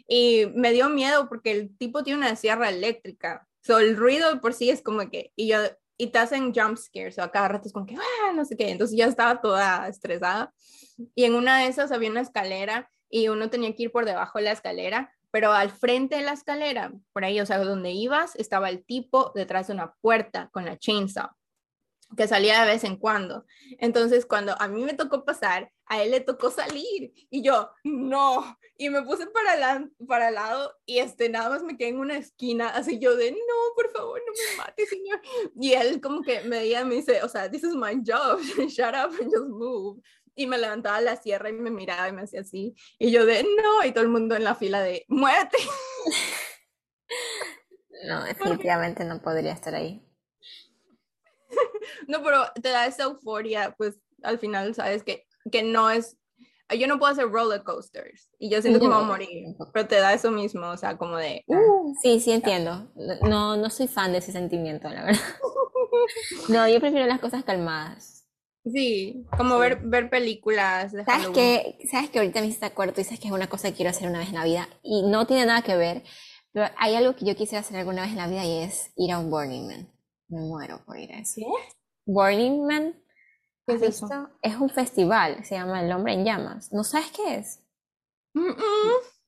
[0.08, 4.54] Y me dio miedo porque el tipo tiene una sierra eléctrica So, el ruido por
[4.54, 5.60] sí es como que, y yo,
[5.98, 8.56] y te hacen jump scares, o a cada rato es como que, ah, no sé
[8.56, 10.54] qué, entonces ya estaba toda estresada.
[11.16, 14.40] Y en una de esas había una escalera y uno tenía que ir por debajo
[14.40, 18.36] de la escalera, pero al frente de la escalera, por ahí, o sea, donde ibas,
[18.36, 21.30] estaba el tipo detrás de una puerta con la chainsaw
[22.16, 23.46] que salía de vez en cuando.
[23.80, 28.58] Entonces, cuando a mí me tocó pasar, a él le tocó salir y yo, no,
[28.78, 32.00] y me puse para, la, para el lado y este, nada más me quedé en
[32.00, 35.22] una esquina, así yo de, no, por favor, no me mate, señor.
[35.60, 38.96] Y él como que me veía, me dice, o sea, this is my job, shut
[38.96, 40.02] up and just move.
[40.36, 42.74] Y me levantaba la sierra y me miraba y me hacía así.
[42.98, 45.58] Y yo de, no, y todo el mundo en la fila de, muerte.
[48.08, 50.02] No, definitivamente no podría estar ahí.
[52.08, 56.18] No, pero te da esa euforia, pues al final sabes que, que no es,
[56.78, 59.88] yo no puedo hacer roller coasters y yo siento que me voy a morir, pero
[59.88, 61.44] te da eso mismo, o sea, como de...
[61.48, 62.92] Uh, sí, sí entiendo.
[63.24, 65.22] No, no soy fan de ese sentimiento, la verdad.
[66.48, 68.20] No, yo prefiero las cosas calmadas.
[68.66, 70.92] Sí, como Ver, ver películas.
[70.92, 72.94] De ¿Sabes que, ¿Sabes que ahorita me hiciste acuerdo?
[72.96, 75.26] Dices que es una cosa que quiero hacer una vez en la vida y no
[75.28, 76.04] tiene nada que ver,
[76.52, 79.12] pero hay algo que yo quisiera hacer alguna vez en la vida y es ir
[79.12, 79.90] a un Burning Man.
[80.28, 81.42] Me muero por ir a eso.
[82.10, 82.96] Burning Man.
[83.68, 84.08] ¿Qué es eso?
[84.42, 86.72] Es un festival, se llama El Hombre en Llamas.
[86.74, 87.64] ¿No sabes qué es?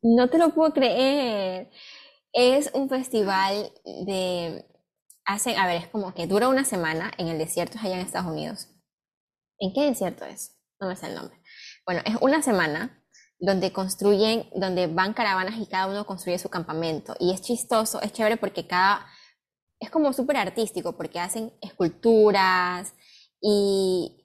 [0.02, 1.70] No te lo puedo creer.
[2.34, 3.72] Es un festival
[4.06, 4.66] de...
[5.26, 8.32] Hacen, a ver, es como que dura una semana en el desierto allá en Estados
[8.32, 8.70] Unidos.
[9.60, 10.60] ¿En qué desierto es?
[10.80, 11.38] No me sé el nombre.
[11.86, 13.06] Bueno, es una semana
[13.40, 17.16] donde construyen, donde van caravanas y cada uno construye su campamento.
[17.20, 19.06] Y es chistoso, es chévere porque cada
[19.82, 22.94] es como súper artístico porque hacen esculturas
[23.42, 24.16] y,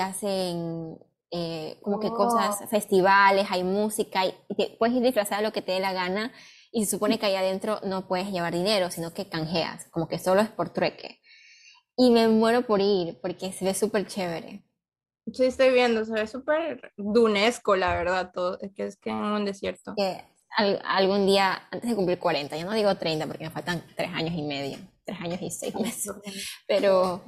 [0.00, 0.98] hacen
[1.32, 2.68] eh, como que cosas, oh.
[2.68, 4.34] festivales, hay música, y
[4.78, 6.32] puedes ir disfrazada lo que te dé la gana
[6.70, 10.18] y se supone que ahí adentro no puedes llevar dinero, sino que canjeas, como que
[10.18, 11.20] solo es por trueque.
[11.96, 14.64] Y me muero por ir porque se ve súper chévere.
[15.32, 19.16] Sí, estoy viendo, se ve súper dunesco, la verdad, todo, es que es que en
[19.16, 19.94] un desierto.
[19.96, 20.24] Que
[20.56, 24.34] algún día, antes de cumplir 40, yo no digo 30 porque me faltan 3 años
[24.34, 24.78] y medio
[25.10, 26.12] tres años y seis meses.
[26.66, 27.22] Pero,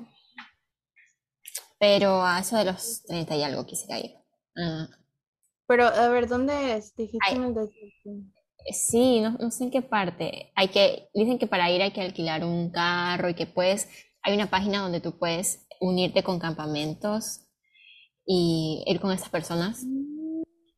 [1.78, 4.14] pero a eso de los 30 y algo quisiera ir.
[4.56, 4.88] Ah.
[5.66, 6.94] Pero, a ver, ¿dónde es?
[8.72, 10.52] Sí, no, no, sé en qué parte.
[10.54, 13.88] Hay que, dicen que para ir hay que alquilar un carro y que puedes,
[14.22, 17.40] hay una página donde tú puedes unirte con campamentos
[18.24, 19.84] y ir con esas personas.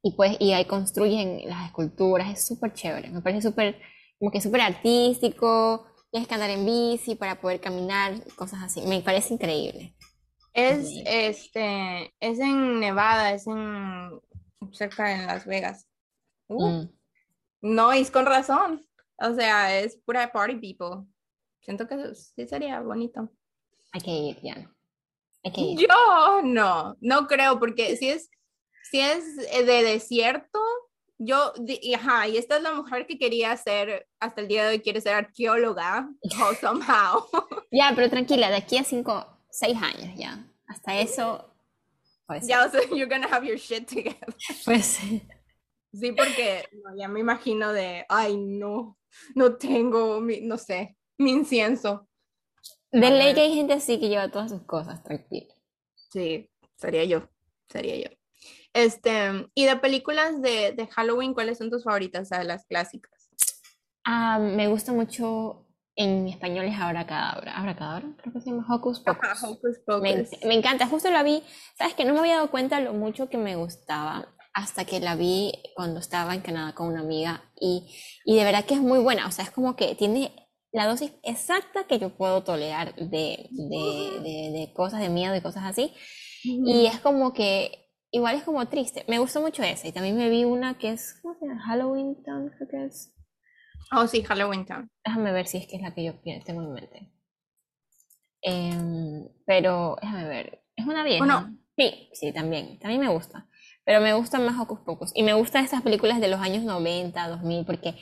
[0.02, 3.78] Y pues, y ahí construyen las esculturas, es súper chévere, me parece súper,
[4.18, 8.80] como que súper artístico, tienes que andar en bici para poder caminar, cosas así.
[8.82, 9.96] Me parece increíble.
[10.52, 14.20] Es, este, es en Nevada, es en
[14.70, 15.88] cerca de Las Vegas.
[16.46, 16.90] Uh, mm.
[17.62, 18.86] No, es con razón.
[19.18, 21.04] O sea, es pura party people.
[21.62, 23.28] Siento que sí sería bonito.
[23.90, 24.72] Hay que ir, ya.
[25.42, 25.80] Hay que ir.
[25.80, 28.30] Yo no, no creo, porque si es,
[28.88, 30.60] si es de desierto,
[31.18, 34.70] yo, y, ajá, y esta es la mujer que quería ser, hasta el día de
[34.70, 36.08] hoy quiere ser arqueóloga,
[36.42, 37.26] o somehow.
[37.70, 40.46] Ya, pero tranquila, de aquí a cinco, seis años ya.
[40.66, 41.52] Hasta eso.
[42.26, 44.34] Pues, ya, o sea, you're gonna have your shit together.
[44.64, 44.84] Pues
[45.92, 46.12] sí.
[46.16, 46.64] porque
[46.96, 48.96] ya me imagino de, ay, no,
[49.34, 52.08] no tengo, mi, no sé, mi incienso.
[52.92, 55.52] De ley que hay gente así que lleva todas sus cosas, tranquila.
[56.12, 57.28] Sí, sería yo,
[57.68, 58.16] sería yo.
[58.74, 62.30] Este, y de películas de, de Halloween, ¿cuáles son tus favoritas?
[62.32, 63.30] O las clásicas.
[64.04, 67.56] Ah, me gusta mucho, en español es Abracadabra.
[67.56, 69.42] Abracadabra, creo que se llama Hocus Pocus.
[69.42, 70.02] Hocus Pocus.
[70.02, 71.42] Me, me, encanta, justo la vi,
[71.78, 75.16] sabes que no me había dado cuenta lo mucho que me gustaba hasta que la
[75.16, 77.88] vi cuando estaba en Canadá con una amiga y,
[78.24, 80.32] y de verdad que es muy buena, o sea, es como que tiene
[80.74, 85.40] la dosis exacta que yo puedo tolerar de, de, de, de cosas de miedo y
[85.40, 85.92] cosas así.
[86.42, 87.83] Y es como que,
[88.14, 89.04] igual es como triste.
[89.08, 89.88] Me gustó mucho esa.
[89.88, 91.60] Y también me vi una que es, ¿cómo se llama?
[91.62, 93.12] Halloween Town, creo que es.
[93.92, 94.88] Oh, sí, Halloween Town.
[95.04, 97.12] Déjame ver si es que es la que yo tengo en mente.
[98.40, 100.62] Em, pero, déjame ver.
[100.76, 101.18] Es una vieja.
[101.18, 102.78] Bueno, sí, sí, también.
[102.78, 103.48] También me gusta.
[103.84, 105.10] Pero me gustan más Hocus Pocus.
[105.14, 107.96] Y me gustan estas películas de los años 90, 2000, porque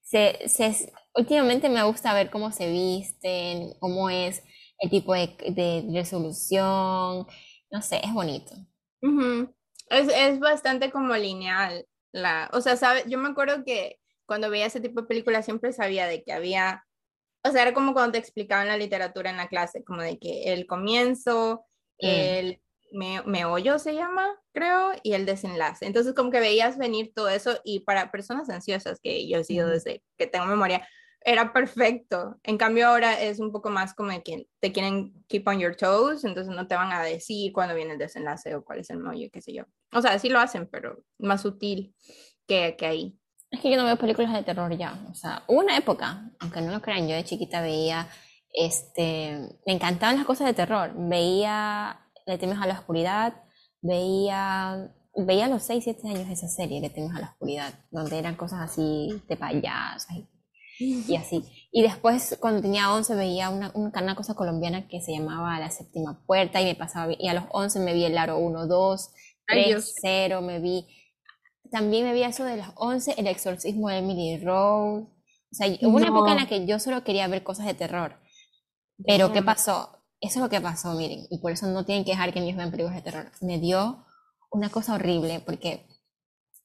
[0.00, 4.42] se, se, últimamente me gusta ver cómo se visten, cómo es
[4.78, 7.26] el tipo de, de resolución.
[7.70, 8.54] No sé, es bonito.
[9.90, 11.86] Es, es, bastante como lineal.
[12.12, 15.72] La, o sea, sabe, yo me acuerdo que cuando veía ese tipo de películas siempre
[15.72, 16.84] sabía de que había,
[17.44, 20.52] o sea, era como cuando te explicaban la literatura en la clase, como de que
[20.52, 21.64] el comienzo,
[22.00, 22.06] mm.
[22.06, 22.62] el
[22.92, 25.86] me, meollo se llama, creo, y el desenlace.
[25.86, 29.68] Entonces como que veías venir todo eso y para personas ansiosas, que yo he sido
[29.68, 30.86] desde que tengo memoria,
[31.24, 32.36] era perfecto.
[32.42, 35.76] En cambio ahora es un poco más como de que te quieren keep on your
[35.76, 38.98] toes, entonces no te van a decir cuándo viene el desenlace o cuál es el
[38.98, 39.64] meollo, qué sé yo.
[39.92, 41.94] O sea, sí lo hacen, pero más sutil
[42.46, 43.18] que, que ahí.
[43.50, 44.98] Es que yo no veo películas de terror ya.
[45.10, 48.08] O sea, hubo una época, aunque no lo crean, yo de chiquita veía,
[48.52, 50.92] este, me encantaban las cosas de terror.
[50.96, 53.34] Veía Le temes a la oscuridad,
[53.82, 58.18] veía, veía a los 6, 7 años esa serie, Le temes a la oscuridad, donde
[58.18, 60.26] eran cosas así de payasos y
[61.16, 61.44] así.
[61.70, 66.22] Y después, cuando tenía 11, veía una, una, cosa colombiana que se llamaba La Séptima
[66.26, 69.10] Puerta y me pasaba, y a los 11 me vi el Aro 1, 2,
[69.46, 70.86] 3, 0, me vi,
[71.70, 75.06] también me vi eso de las 11, El Exorcismo de Emily Rose.
[75.06, 78.18] O sea, hubo una época en la que yo solo quería ver cosas de terror.
[79.04, 79.98] Pero, ¿qué pasó?
[80.20, 82.56] Eso es lo que pasó, miren, y por eso no tienen que dejar que niños
[82.56, 83.32] vean películas de terror.
[83.40, 84.04] Me dio
[84.50, 85.86] una cosa horrible, porque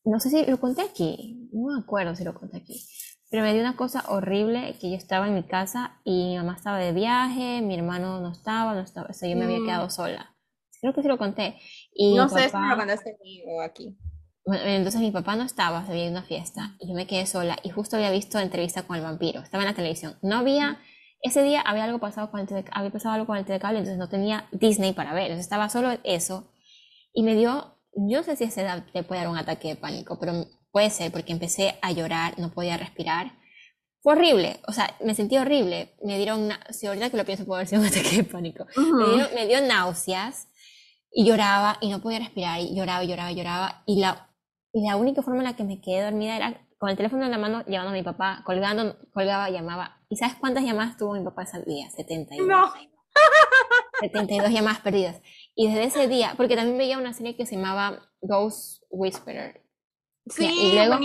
[0.03, 2.85] no sé si lo conté aquí, no me acuerdo si lo conté aquí,
[3.29, 6.55] pero me dio una cosa horrible que yo estaba en mi casa y mi mamá
[6.55, 9.87] estaba de viaje, mi hermano no estaba, no estaba, o sea, yo me había quedado
[9.87, 9.91] mm.
[9.91, 10.35] sola.
[10.79, 11.57] Creo que sí lo conté.
[11.91, 13.97] Y no sé si lo contaste o aquí.
[14.45, 17.57] Bueno, entonces mi papá no estaba, se había una fiesta y yo me quedé sola
[17.63, 20.17] y justo había visto entrevista con el vampiro, estaba en la televisión.
[20.21, 20.79] No había,
[21.21, 24.07] ese día había algo pasado con el había pasado algo con el telecable, entonces no
[24.07, 26.49] tenía Disney para ver, entonces estaba solo eso
[27.11, 29.67] y me dio, yo no sé si a esa edad te puede dar un ataque
[29.67, 30.45] de pánico, pero
[30.77, 33.31] Puede ser porque empecé a llorar, no podía respirar.
[34.03, 35.95] Fue horrible, o sea, me sentí horrible.
[36.03, 38.67] Me dieron, si ahorita que lo pienso, puede haber sido un ataque de pánico.
[39.33, 40.47] me, dio, náuseas
[41.11, 43.83] y lloraba y no podía respirar y lloraba lloraba lloraba.
[43.87, 44.29] Y la,
[44.71, 47.31] y la única forma en la que me quedé dormida era con el teléfono en
[47.31, 49.97] la mano, llamando a mi papá, colgando, colgaba, llamaba.
[50.09, 51.89] ¿Y sabes cuántas llamadas tuvo mi papá ese día?
[51.89, 52.47] 72.
[52.47, 52.71] No.
[54.01, 55.23] 72 llamadas perdidas.
[55.55, 59.66] Y desde ese día, porque también veía una serie que se llamaba Ghost Whisperer,
[60.29, 60.99] Sí, y luego,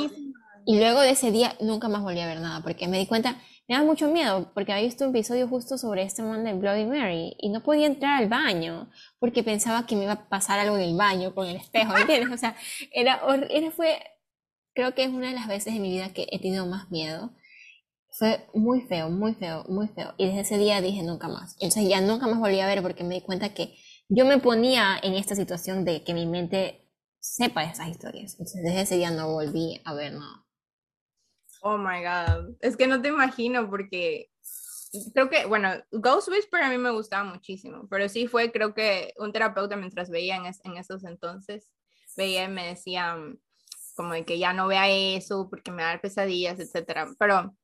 [0.64, 3.40] y luego de ese día nunca más volví a ver nada, porque me di cuenta,
[3.68, 6.84] me da mucho miedo, porque había visto un episodio justo sobre este man de Bloody
[6.84, 10.76] Mary, y no podía entrar al baño, porque pensaba que me iba a pasar algo
[10.76, 12.30] en el baño con el espejo, ¿entiendes?
[12.32, 12.56] O sea,
[12.92, 13.98] era, era fue,
[14.74, 17.32] creo que es una de las veces en mi vida que he tenido más miedo.
[18.14, 20.12] Fue muy feo, muy feo, muy feo.
[20.18, 21.54] Y desde ese día dije nunca más.
[21.60, 23.74] Entonces ya nunca más volví a ver porque me di cuenta que
[24.08, 26.81] yo me ponía en esta situación de que mi mente
[27.22, 28.32] sepa esas historias.
[28.32, 30.44] Entonces desde ese día no volví a ver nada.
[31.62, 34.30] Oh my god, es que no te imagino porque
[35.14, 39.14] creo que, bueno, Ghost Whisper a mí me gustaba muchísimo, pero sí fue, creo que
[39.16, 41.70] un terapeuta mientras veía en, en esos entonces,
[42.16, 43.38] veía y me decía mm,
[43.94, 47.08] como de que ya no vea eso porque me da pesadillas, etcétera.
[47.16, 47.56] Pero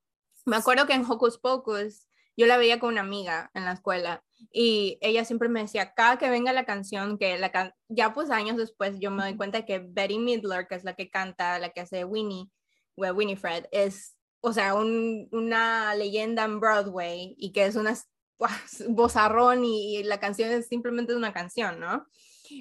[0.47, 4.25] me acuerdo que en Hocus Pocus yo la veía con una amiga en la escuela
[4.53, 8.57] y ella siempre me decía, cada que venga la canción, que la ya pues años
[8.57, 11.81] después yo me doy cuenta que Betty Midler, que es la que canta, la que
[11.81, 12.51] hace Winnie,
[12.97, 17.95] Winnie Fred, es, o sea, un, una leyenda en Broadway y que es una
[18.89, 22.07] bozarrón y, y, la canción es simplemente una canción, ¿no?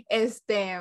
[0.10, 0.78] Este,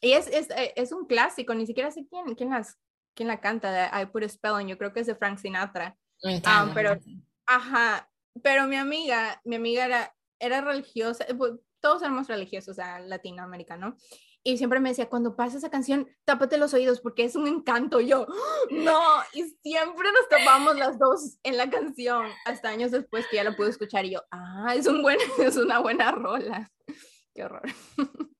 [0.00, 2.78] y es, es, es un clásico, ni siquiera sé quién, quién las
[3.18, 5.38] quién la canta, de I Put a Spell on, yo creo que es de Frank
[5.38, 5.96] Sinatra.
[6.22, 7.26] Me encanta, pero, me encanta.
[7.46, 8.10] ajá,
[8.44, 12.98] pero mi amiga, mi amiga era, era religiosa, eh, pues, todos éramos religiosos, o sea,
[13.00, 13.96] latinoamericano,
[14.42, 18.00] y siempre me decía, cuando pasa esa canción, tápate los oídos porque es un encanto,
[18.00, 18.26] Y yo,
[18.70, 19.00] no,
[19.32, 23.56] y siempre nos tapamos las dos en la canción, hasta años después que ya la
[23.56, 26.70] pude escuchar, y yo, ah, es, un buen, es una buena rola,
[27.34, 27.68] qué horror.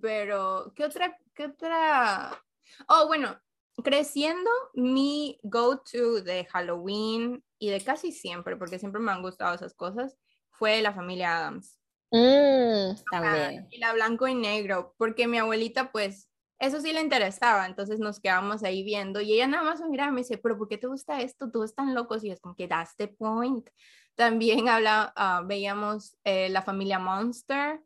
[0.00, 2.44] Pero, ¿qué otra, qué otra?
[2.88, 3.40] Oh, bueno,
[3.82, 9.74] creciendo, mi go-to de Halloween y de casi siempre, porque siempre me han gustado esas
[9.74, 10.18] cosas,
[10.58, 11.78] fue la familia Adams.
[12.10, 13.66] Mm, también.
[13.70, 18.20] y la blanco y negro, porque mi abuelita, pues, eso sí le interesaba, entonces nos
[18.20, 20.78] quedamos ahí viendo y ella nada más me miraba y me dice, pero ¿por qué
[20.78, 21.50] te gusta esto?
[21.50, 23.68] Tú están locos y es como que that's the point.
[24.14, 27.80] También habla, ah, veíamos eh, la familia Monster,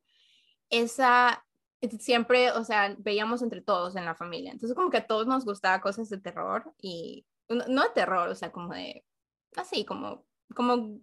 [0.68, 1.44] esa
[1.98, 5.44] siempre, o sea, veíamos entre todos en la familia, entonces como que a todos nos
[5.44, 9.04] gustaba cosas de terror y no no de terror, o sea, como de,
[9.56, 11.00] así, como, como,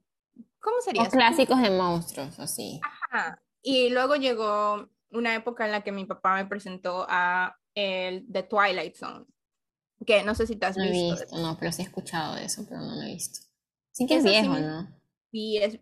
[0.67, 1.03] ¿cómo sería?
[1.03, 1.11] O eso?
[1.17, 2.81] clásicos de monstruos, así.
[2.83, 3.41] Ajá.
[3.61, 8.43] Y luego llegó una época en la que mi papá me presentó a el The
[8.43, 9.25] Twilight Zone,
[10.05, 11.15] que no sé si te has No he visto.
[11.23, 13.39] visto, no, pero sí he escuchado de eso, pero no lo he visto.
[13.93, 14.87] Sí que es sí viejo, me- ¿no?
[15.31, 15.79] Sí, es,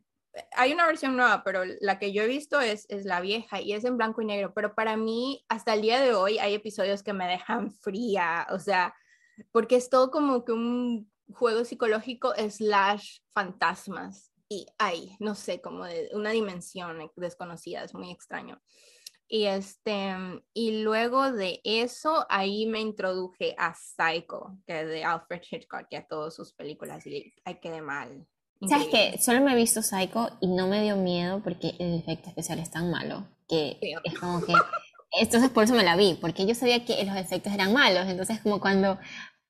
[0.55, 3.73] hay una versión nueva, pero la que yo he visto es, es la vieja y
[3.73, 4.53] es en blanco y negro.
[4.53, 8.59] Pero para mí, hasta el día de hoy, hay episodios que me dejan fría, o
[8.59, 8.93] sea,
[9.51, 14.31] porque es todo como que un juego psicológico slash fantasmas.
[14.49, 18.61] Y ay, no sé, como de una dimensión desconocida, es muy extraño.
[19.27, 20.13] Y este,
[20.53, 25.95] y luego de eso, ahí me introduje a Psycho, que es de Alfred Hitchcock, y
[25.95, 28.27] a todas sus películas, y ay, quedé mal.
[28.69, 29.17] ¿Sabes qué?
[29.19, 32.71] Solo me he visto Psycho y no me dio miedo porque el efecto especial es
[32.71, 33.93] tan malo que Sí.
[34.03, 34.53] es como que...
[35.19, 38.05] Entonces por eso me la vi, porque yo sabía que los efectos eran malos.
[38.07, 38.97] Entonces como cuando...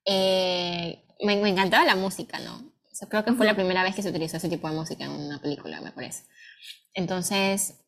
[0.05, 2.71] eh, me, me encantaba la música, ¿no?
[2.95, 5.03] O sea, creo que fue la primera vez que se utilizó ese tipo de música
[5.03, 6.23] en una película, me parece.
[6.93, 7.83] Entonces,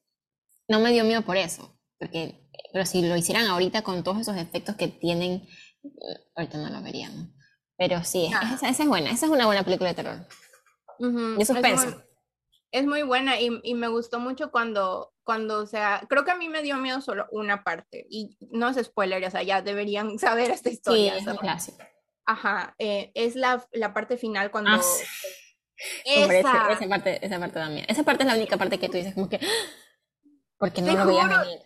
[0.67, 1.80] no me dio miedo por eso.
[1.98, 5.48] Porque, pero si lo hicieran ahorita con todos esos efectos que tienen,
[5.86, 5.89] eh,
[6.36, 7.34] ahorita no lo verían.
[7.78, 8.52] Pero sí, Ah.
[8.56, 9.10] esa, esa es buena.
[9.12, 10.28] Esa es una buena película de terror.
[11.00, 11.86] Ujú, De es suspenso.
[11.86, 12.04] muy-
[12.72, 16.36] Es muy buena y, y me gustó mucho cuando, cuando, o sea, creo que a
[16.36, 20.20] mí me dio miedo solo una parte y no es spoiler, o sea, ya deberían
[20.20, 21.17] saber esta Sí, historia.
[21.17, 21.78] es un clásico.
[22.28, 24.72] Ajá, eh, es la, la parte final cuando...
[24.72, 25.06] Ah, sí.
[26.06, 27.86] Esa, esa parte, esa parte miedo.
[27.88, 29.40] Esa parte es la única parte que tú dices como que...
[30.58, 31.40] Porque no lo veías juro.
[31.42, 31.60] venir.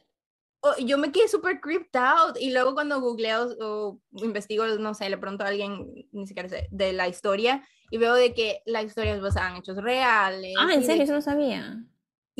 [0.59, 5.09] oh, yo me quedé súper creeped out y luego cuando googleo o investigo, no sé,
[5.09, 8.83] le pregunto a alguien, ni siquiera sé, de la historia y veo de que la
[8.83, 10.53] historia es basada en hechos reales.
[10.59, 11.03] Ah, ¿en de serio?
[11.03, 11.81] Eso no sabía.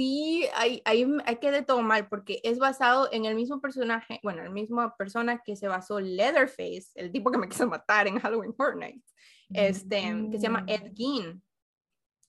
[0.02, 4.42] Sí, ahí, ahí, ahí quedé todo mal porque es basado en el mismo personaje, bueno,
[4.42, 8.56] el mismo persona que se basó Leatherface, el tipo que me quiso matar en Halloween
[8.56, 9.04] Fortnite,
[9.54, 11.44] este, que se llama Ed Gein,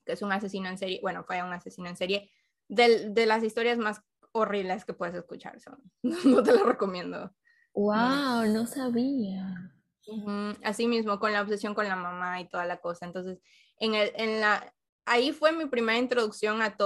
[0.05, 2.31] que es un asesino en serie, bueno, fue un asesino en serie,
[2.69, 5.79] del- de las historias más horribles que puedes escuchar, son.
[6.27, 7.35] no te lo recomiendo.
[7.73, 9.73] Wow, no sabía.
[10.09, 13.07] Ujú, Así mismo, con la obsesión con la mamá y toda la cosa.
[13.07, 13.41] Entonces,
[13.79, 14.75] en el, en la,
[15.07, 16.77] ahí fue mi primera introducción a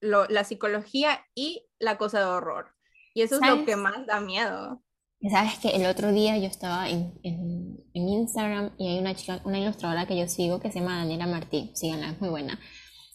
[0.00, 2.66] lo- la psicología y la cosa de horror.
[3.14, 4.82] Y eso es lo que más da miedo.
[5.30, 9.40] Sabes que el otro día yo estaba en, en, en Instagram y hay una chica,
[9.44, 12.60] una ilustradora que yo sigo que se llama Daniela Martí, síganla, es muy buena.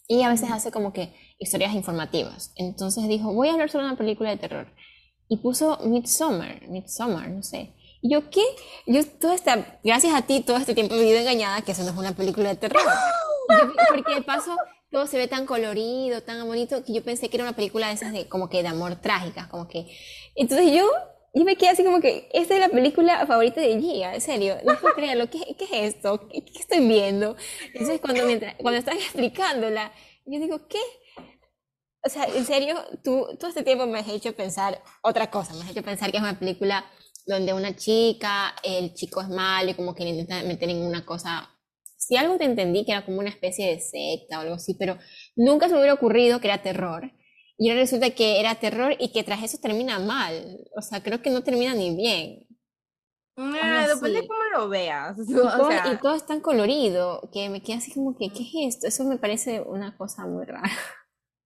[0.08, 2.52] Y a veces hace como que historias informativas.
[2.56, 4.74] Entonces dijo, voy a hablar sobre una película de terror.
[5.28, 7.76] Y puso Midsommar, Midsommar, no sé.
[8.02, 8.42] Y yo, ¿qué?
[8.86, 11.90] Yo toda esta, gracias a ti todo este tiempo he vivido engañada que eso no
[11.90, 12.82] es una película de terror.
[13.50, 14.56] Yo- porque de paso
[14.90, 17.94] todo se ve tan colorido, tan bonito, que yo pensé que era una película de
[17.94, 19.86] esas de como que de amor trágicas, como que...
[20.34, 20.84] Entonces yo,
[21.34, 24.56] yo me quedé así como que, esta es la película favorita de Gia, en serio,
[24.64, 26.28] no puedo creerlo, ¿qué, qué es esto?
[26.28, 27.36] ¿Qué, qué estoy viendo?
[27.72, 29.92] Entonces cuando, mientras, cuando están explicándola,
[30.26, 30.80] yo digo, ¿qué?
[32.02, 35.60] O sea, en serio, tú todo este tiempo me has hecho pensar otra cosa, me
[35.64, 36.84] has hecho pensar que es una película
[37.26, 41.04] donde una chica, el chico es malo y como que le intenta meter en una
[41.04, 41.50] cosa,
[42.10, 44.98] si algo te entendí que era como una especie de secta o algo así, pero
[45.36, 47.12] nunca se me hubiera ocurrido que era terror.
[47.56, 50.58] Y ahora resulta que era terror y que tras eso termina mal.
[50.76, 52.48] O sea, creo que no termina ni bien.
[53.36, 54.26] Ah, depende sí.
[54.26, 55.16] cómo lo veas.
[55.28, 58.30] Y O todo, sea, y todo es tan colorido que me quedé así como que,
[58.32, 58.88] ¿qué es esto?
[58.88, 60.68] Eso me parece una cosa muy rara.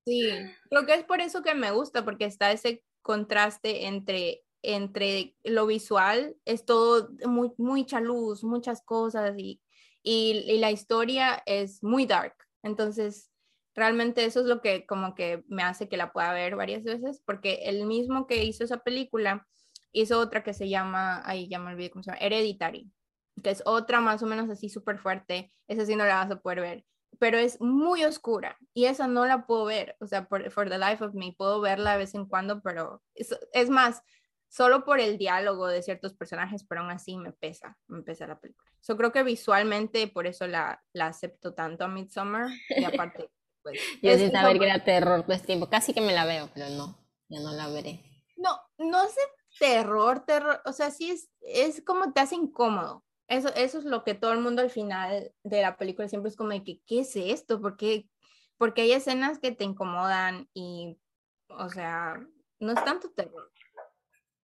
[0.07, 0.29] Sí,
[0.71, 5.67] creo que es por eso que me gusta, porque está ese contraste entre, entre lo
[5.67, 9.63] visual, es todo muy, mucha luz, muchas cosas, y,
[10.05, 12.37] y, la historia es muy dark.
[12.63, 13.33] Entonces,
[13.75, 17.23] realmente eso es lo que como que me hace que la pueda ver varias veces,
[17.25, 19.47] porque el mismo que hizo esa película
[19.93, 22.93] hizo otra que se llama, ahí ya me olvidé cómo se llama, Hereditary.
[23.43, 26.41] que es otra más o menos así súper fuerte, esa sí no la vas a
[26.41, 26.85] poder ver,
[27.19, 30.79] pero es muy oscura y esa no la puedo ver, o sea, por For the
[30.79, 34.03] Life of Me, puedo verla de vez en cuando, pero es, es más,
[34.55, 38.39] solo por el diálogo de ciertos personajes, pero aún así me pesa, me pesa la
[38.39, 38.71] película.
[38.87, 43.31] Yo creo que visualmente por eso la, la acepto tanto a Midsommar y aparte,
[43.63, 43.81] pues...
[44.01, 46.97] Yo sin saber que era terror pues tiempo, casi que me la veo, pero no,
[47.29, 48.01] ya no la veré.
[48.37, 49.21] No, no sé
[49.59, 53.05] terror, terror, o sea, sí es, es como te hace incómodo.
[53.27, 56.37] Eso, eso es lo que todo el mundo al final de la película siempre es
[56.37, 57.61] como de que, ¿qué es esto?
[57.61, 58.09] ¿Por qué?
[58.57, 60.97] Porque hay escenas que te incomodan y,
[61.49, 62.25] o sea,
[62.61, 63.51] no es tanto terror.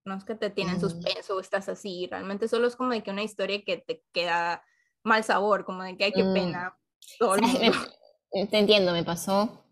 [0.05, 3.11] No es que te tienen suspenso o estás así, realmente solo es como de que
[3.11, 4.63] una historia que te queda
[5.03, 6.35] mal sabor, como de que hay que mm.
[6.35, 6.79] pena.
[7.19, 7.37] Todo
[8.51, 9.65] te entiendo, me pasó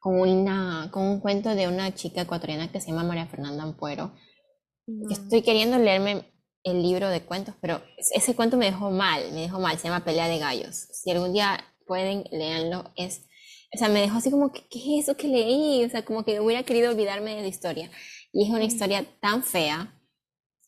[0.00, 4.12] con, una, con un cuento de una chica ecuatoriana que se llama María Fernanda Ampuero.
[5.08, 6.24] Estoy queriendo leerme
[6.64, 10.04] el libro de cuentos, pero ese cuento me dejó mal, me dejó mal, se llama
[10.04, 10.88] Pelea de Gallos.
[10.92, 13.26] Si algún día pueden leerlo, es,
[13.72, 15.84] o sea, me dejó así como, ¿qué, qué es eso que leí?
[15.84, 17.90] O sea, como que hubiera querido olvidarme de la historia.
[18.32, 19.98] Y es una historia tan fea.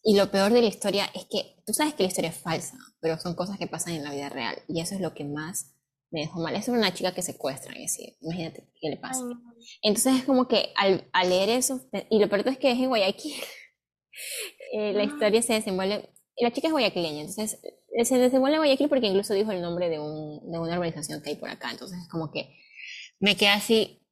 [0.02, 2.76] Y lo peor de la historia es que tú sabes que la historia es falsa,
[3.00, 4.56] pero son cosas que pasan en la vida real.
[4.68, 5.74] Y eso es lo que más
[6.10, 6.54] me dejó mal.
[6.54, 9.22] Es una chica que secuestran, y así, imagínate qué le pasa.
[9.82, 12.88] Entonces es como que al, al leer eso, y lo peor es que es en
[12.88, 13.34] Guayaquil,
[14.72, 15.04] eh, la ah.
[15.04, 17.60] historia se desenvuelve, la chica es guayaquileña, entonces
[17.96, 21.22] eh, se desenvuelve en Guayaquil porque incluso dijo el nombre de, un, de una organización
[21.22, 22.56] que hay por acá, entonces es como que
[23.20, 24.03] me queda así,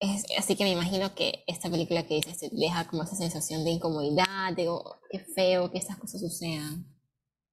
[0.00, 3.70] es, así que me imagino que esta película que dices deja como esa sensación de
[3.70, 6.86] incomodidad, de oh, qué feo que estas cosas sucedan.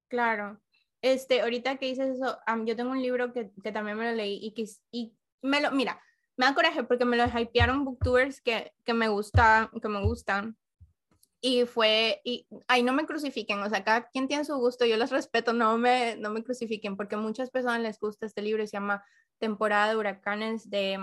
[0.08, 0.60] Claro.
[1.02, 4.40] Este, ahorita que dices eso, yo tengo un libro que, que, también me lo leí
[4.42, 6.02] y que y me lo, mira,
[6.38, 10.58] me da coraje porque me lo hypearon booktubers que, que me gustan, que me gustan.
[11.40, 14.98] Y fue, y ahí no me crucifiquen, o sea, cada quien tiene su gusto, yo
[14.98, 18.66] los respeto, no me, no me crucifiquen, porque a muchas personas les gusta este libro
[18.66, 19.04] se llama
[19.38, 20.98] temporada de huracanes de,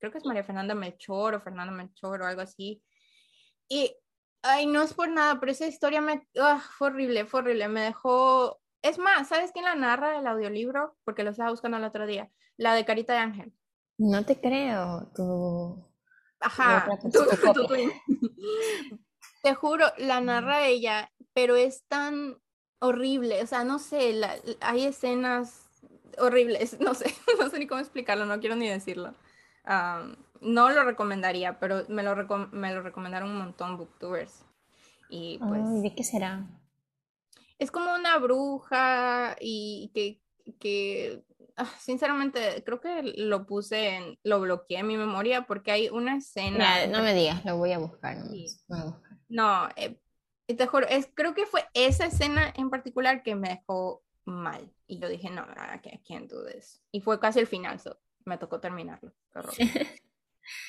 [0.00, 2.82] creo que es María Fernanda Melchor o Fernando Melchor o algo así.
[3.68, 3.94] Y,
[4.42, 7.82] ay, no es por nada, pero esa historia me, ah, fue horrible, fue horrible, me
[7.82, 10.96] dejó, es más, ¿sabes quién la narra el audiolibro?
[11.04, 13.52] Porque lo estaba buscando el otro día, la de Carita de Ángel.
[13.98, 15.88] No te creo, tú.
[16.40, 16.88] Ajá,
[19.46, 22.36] te juro, la narra ella, pero es tan
[22.80, 24.20] horrible, o sea, no sé,
[24.60, 25.68] hay escenas
[26.18, 29.14] horribles, no sé, no sé ni cómo explicarlo, no quiero ni decirlo.
[30.40, 32.16] no lo recomendaría, pero me lo,
[32.50, 34.44] me lo recomendaron un montón booktubers.
[35.10, 35.80] Y pues...
[35.80, 36.44] ¿De qué será?
[37.60, 40.20] Es como una bruja y que,
[40.58, 41.22] que
[41.56, 46.16] ah, sinceramente creo que lo puse en, lo bloqueé en mi memoria porque hay una
[46.16, 46.88] escena...
[46.88, 48.16] no me digas, lo voy a buscar.
[48.66, 49.05] No,
[49.76, 49.98] eh,
[50.46, 54.72] te juro, es, creo que fue esa escena en particular que me dejó mal.
[54.86, 56.82] Y yo dije, no, I can't do this.
[56.92, 59.12] Y fue casi el final, so me tocó terminarlo.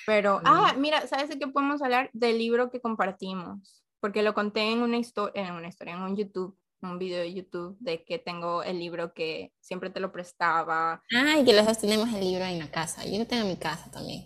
[0.05, 2.09] Pero, ah, mira, ¿sabes de qué podemos hablar?
[2.13, 3.83] Del libro que compartimos.
[3.99, 7.75] Porque lo conté en una, en una historia, en un YouTube, un video de YouTube,
[7.79, 11.03] de que tengo el libro que siempre te lo prestaba.
[11.15, 13.05] Ah, y que los dos tenemos el libro en la casa.
[13.05, 14.25] Yo lo tengo en mi casa también.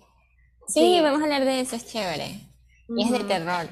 [0.67, 2.47] Sí, vamos a hablar de eso, es chévere.
[2.89, 3.67] Y es de terror.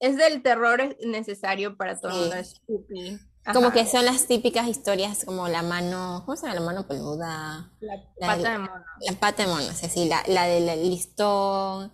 [0.00, 2.60] Es del terror necesario para todo el mundo, es
[3.52, 6.60] como que son las típicas historias como la mano, ¿cómo se llama?
[6.60, 7.72] La mano peluda.
[7.80, 8.84] La, pata de mono.
[9.00, 11.92] La pata de mono, sí, sí la, la del listón.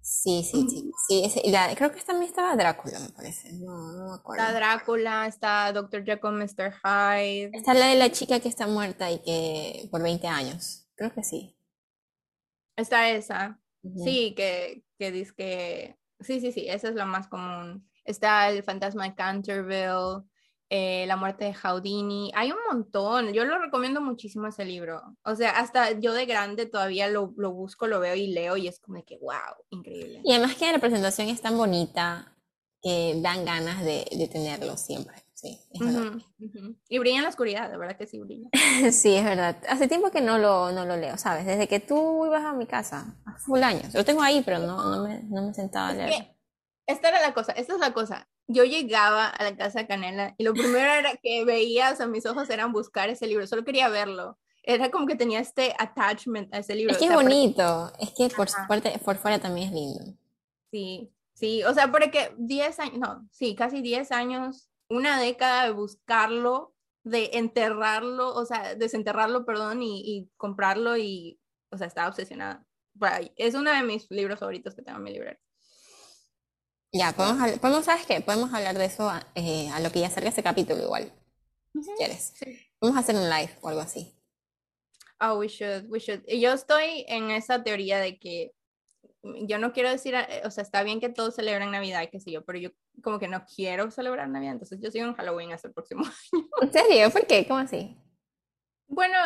[0.00, 0.66] Sí, sí,
[1.08, 1.30] sí.
[1.30, 3.52] sí la, creo que también estaba Drácula, me parece.
[3.54, 4.42] No, no me acuerdo.
[4.42, 6.04] Está Drácula, está Dr.
[6.04, 6.72] Jekyll, Mr.
[6.82, 7.50] Hyde.
[7.52, 10.88] Está la de la chica que está muerta y que por 20 años.
[10.94, 11.58] Creo que sí.
[12.76, 13.60] Está esa.
[14.02, 15.98] Sí, que, que dice que.
[16.20, 17.88] Sí, sí, sí, esa es la más común.
[18.04, 20.24] Está el fantasma de Canterville.
[20.68, 25.36] Eh, la muerte de Houdini, hay un montón, yo lo recomiendo muchísimo ese libro, o
[25.36, 28.80] sea, hasta yo de grande todavía lo, lo busco, lo veo y leo y es
[28.80, 30.22] como de que, wow, increíble.
[30.24, 32.36] Y además que la presentación es tan bonita
[32.82, 35.25] que dan ganas de tenerlo siempre.
[35.46, 38.48] Sí, Y brilla en la oscuridad, de verdad que sí brilla.
[38.92, 39.56] sí, es verdad.
[39.68, 41.46] Hace tiempo que no lo, no lo leo, ¿sabes?
[41.46, 43.94] Desde que tú ibas a mi casa, a full años.
[43.94, 46.36] Lo tengo ahí, pero no, no, me, no me sentaba a leer.
[46.86, 50.34] Esta era la cosa, esta es la cosa yo llegaba a la casa de Canela
[50.38, 53.64] y lo primero era que veía, o sea, mis ojos eran buscar ese libro, solo
[53.64, 54.38] quería verlo.
[54.62, 56.92] Era como que tenía este attachment a ese libro.
[56.92, 58.48] Es que es bonito, es que por,
[59.04, 60.18] por fuera también es lindo.
[60.72, 65.72] Sí, sí, o sea, porque 10 años, no, sí, casi 10 años, una década de
[65.72, 66.74] buscarlo,
[67.04, 72.66] de enterrarlo, o sea, desenterrarlo, perdón, y, y comprarlo y, o sea, estaba obsesionada.
[73.36, 75.40] Es uno de mis libros favoritos que tengo en mi librería.
[76.92, 78.20] Ya, podemos, podemos, ¿sabes qué?
[78.20, 81.12] Podemos hablar de eso a, eh, a lo que ya salga ese capítulo igual,
[81.74, 82.32] si quieres.
[82.36, 82.58] Sí.
[82.80, 84.14] Vamos a hacer un live o algo así.
[85.20, 86.22] Oh, we should, we should.
[86.26, 88.52] Yo estoy en esa teoría de que
[89.46, 92.20] yo no quiero decir, eh, o sea, está bien que todos celebren Navidad y qué
[92.20, 92.70] sé yo, pero yo
[93.02, 96.04] como que no quiero celebrar Navidad, entonces yo sigo en Halloween hasta el próximo.
[96.62, 97.10] ¿En serio?
[97.10, 97.46] ¿Por qué?
[97.46, 97.96] ¿Cómo así?
[98.88, 99.16] Bueno,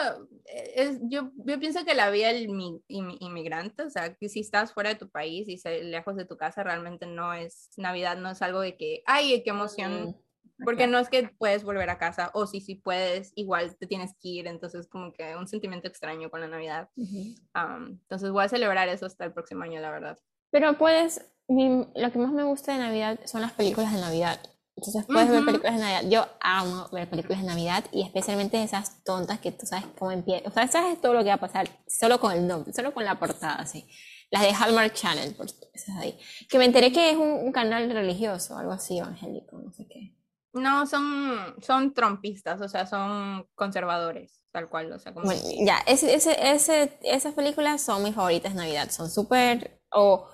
[0.46, 4.28] eh, es, yo, yo pienso que la vida del mi- inmi- inmigrante, o sea, que
[4.30, 8.16] si estás fuera de tu país y lejos de tu casa, realmente no es Navidad,
[8.16, 10.14] no es algo de que, ay, qué emoción, Mm,
[10.64, 14.12] porque no es que puedes volver a casa, o si sí puedes, igual te tienes
[14.20, 16.88] que ir, entonces como que un sentimiento extraño con la Navidad.
[16.96, 17.34] ujú.
[17.54, 20.18] Am, entonces voy a celebrar eso hasta el próximo año, la verdad.
[20.50, 24.40] Pero puedes, lo que más me gusta de Navidad son las películas de Navidad.
[24.76, 25.46] Entonces puedes ver Ujú.
[25.46, 26.10] películas de Navidad.
[26.10, 30.48] Yo amo ver películas de Navidad y especialmente esas tontas que tú sabes cómo empieza.
[30.48, 33.04] O sea, sabes todo lo que va a pasar solo con el nombre, solo con
[33.04, 33.86] la portada, así.
[34.30, 36.18] Las de Hallmark Channel, por esas ahí.
[36.48, 40.14] Que me enteré que es un, un canal religioso, algo así, evangélico, no sé qué.
[40.52, 45.26] No, son, son trompistas, o sea, son conservadores, tal cual, o sea, como...
[45.26, 48.90] Bueno, ya, ese, ese, ese, esas películas son mis favoritas de Navidad.
[48.90, 49.80] Son súper.
[49.92, 50.28] O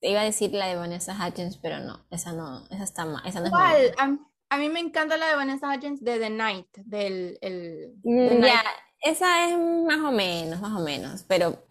[0.00, 3.22] te iba a decir la de Vanessa Hudgens, pero no, esa no, esa está mal.
[3.26, 3.92] Esa no es.
[3.98, 4.16] A,
[4.50, 7.38] a mí me encanta la de Vanessa Hudgens de The Night, del...
[7.42, 8.44] El, Mm, Night.
[8.44, 8.62] Ya,
[9.02, 11.62] esa es más o menos, más o menos, pero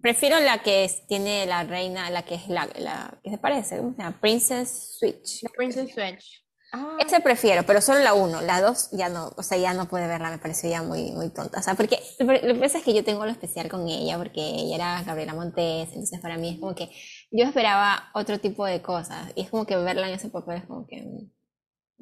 [0.00, 3.78] prefiero la que es- tiene la reina, la que es la, la que se parece,
[3.78, 4.20] ¿cómo se llama?
[4.20, 5.42] Princess Switch.
[5.56, 6.44] Princess Switch.
[6.70, 9.88] Ah, Ese prefiero, pero solo la uno, la dos ya no, o sea, ya no
[9.88, 11.60] puede verla, me pareció ya muy, muy tonta.
[11.60, 14.40] O sea, porque lo que pasa es que yo tengo lo especial con ella, porque
[14.40, 16.90] ella era Gabriela Montes, entonces para mí es como que
[17.30, 20.66] yo esperaba otro tipo de cosas, y es como que verla en ese papel es
[20.66, 21.30] como que, mm,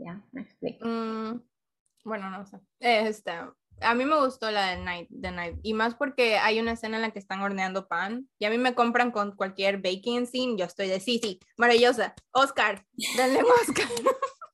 [0.05, 0.85] ya, me explico.
[0.87, 1.43] mm,
[2.05, 2.59] bueno, no sé.
[2.81, 3.31] Este,
[3.81, 6.97] a mí me gustó la de Night, The Night, y más porque hay una escena
[6.97, 10.57] en la que están horneando pan, y a mí me compran con cualquier baking scene,
[10.59, 12.85] yo estoy de, sí, sí, maravillosa, Oscar,
[13.17, 13.87] denle Oscar.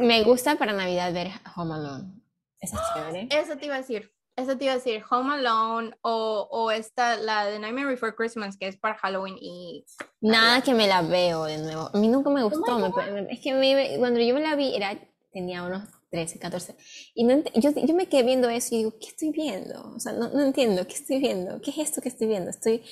[0.00, 2.12] Me gusta para Navidad ver Home Alone,
[2.60, 3.28] esa es chévere.
[3.42, 4.10] Eso te iba a decir.
[4.34, 8.56] Eso te iba a decir, Home Alone o, o esta, la de Nightmare Before Christmas,
[8.56, 9.84] que es para Halloween y...
[10.22, 11.90] Nada que me la veo de nuevo.
[11.92, 12.78] A mí nunca me gustó.
[12.78, 14.98] me pa- me- es que me- cuando yo me la vi, era,
[15.34, 16.74] tenía unos 13, 14.
[17.14, 19.92] Y no yo, yo me quedé viendo eso y digo, ¿qué estoy viendo?
[19.94, 21.60] O sea, no, no entiendo, ¿qué estoy viendo?
[21.60, 22.48] ¿Qué es esto que estoy viendo?
[22.48, 22.82] Estoy,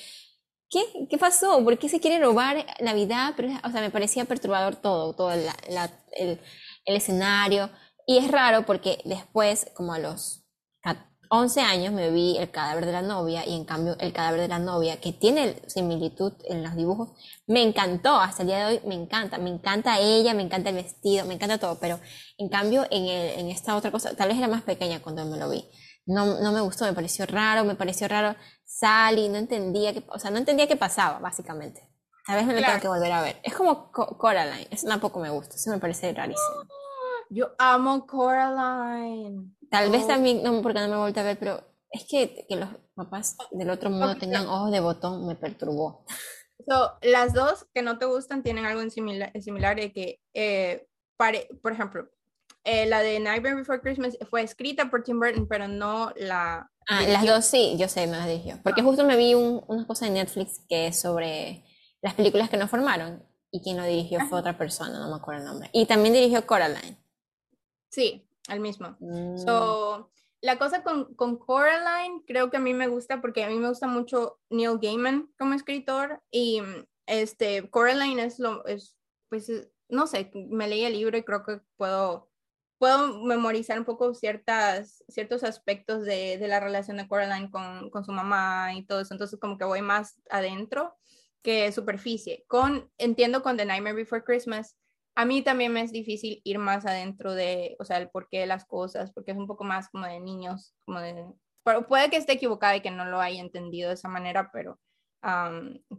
[0.69, 1.07] ¿qué?
[1.09, 1.63] ¿Qué pasó?
[1.63, 3.33] ¿Por qué se quiere robar Navidad?
[3.35, 6.39] Pero, o sea, me parecía perturbador todo, todo la- la- el,
[6.85, 7.69] el escenario.
[8.07, 10.43] Y es raro porque después, como a los
[10.81, 14.41] ca- 11 años, me vi el cadáver de la novia y en cambio el cadáver
[14.41, 17.09] de la novia, que tiene similitud en los dibujos,
[17.47, 18.15] me encantó.
[18.19, 19.37] Hasta el día de hoy me encanta.
[19.37, 21.79] Me encanta ella, me encanta el vestido, me encanta todo.
[21.79, 21.99] Pero
[22.37, 25.37] en cambio en, el- en esta otra cosa, tal vez era más pequeña cuando me
[25.37, 25.69] lo vi.
[26.05, 30.19] No, no me gustó, me pareció raro, me pareció raro Sally, no entendía qué, o
[30.19, 31.87] sea, no entendía qué pasaba, básicamente.
[32.25, 32.81] Tal vez me lo tengo Claro.
[32.81, 33.35] que volver a ver.
[33.43, 36.63] Es como Co- Coraline, eso tampoco me gusta, eso me parece rarísimo.
[37.29, 39.55] Yo amo Coraline.
[39.69, 40.07] Tal vez Oh.
[40.07, 43.37] también, no, porque no me he vuelto a ver, pero es que, que los papás
[43.51, 44.19] del otro mundo Ok.
[44.19, 46.05] tengan ojos de botón me perturbó.
[46.67, 50.87] So, las dos que no te gustan tienen algo en similar, similar de que, eh,
[51.17, 52.07] pare- por ejemplo,
[52.63, 56.69] eh, la de Nightmare Before Christmas fue escrita por Tim Burton, pero no la...
[56.87, 58.59] Ah, las dos sí, yo sé, me las dirigió.
[58.63, 61.63] Porque justo me vi un- una cosa en Netflix que es sobre
[62.01, 65.41] las películas que no formaron y quien lo dirigió fue otra persona, no me acuerdo
[65.41, 65.69] el nombre.
[65.73, 66.97] Y también dirigió Coraline.
[67.89, 68.95] Sí, el mismo.
[68.99, 69.37] Mm.
[69.37, 73.57] So, la cosa con, con Coraline creo que a mí me gusta porque a mí
[73.57, 78.95] me gusta mucho Neil Gaiman como escritor y mm, este Coraline es lo es
[79.29, 82.29] pues es- no sé, me leí el libro y creo que puedo
[82.79, 88.03] puedo memorizar un poco ciertas ciertos aspectos de, de la relación de Coraline con, con
[88.05, 90.95] su mamá y todo eso, entonces como que voy más adentro
[91.41, 92.43] que superficie.
[92.47, 94.75] Con entiendo con The Nightmare Before Christmas
[95.15, 98.45] a mí también me es difícil ir más adentro de, o sea, el porqué de
[98.45, 101.25] las cosas, porque es un poco más como de niños, como de,
[101.63, 104.79] pero puede que esté equivocada y que no lo haya entendido de esa manera, pero,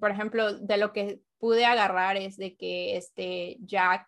[0.01, 4.07] por ejemplo, de lo que pude agarrar es de que este Jack,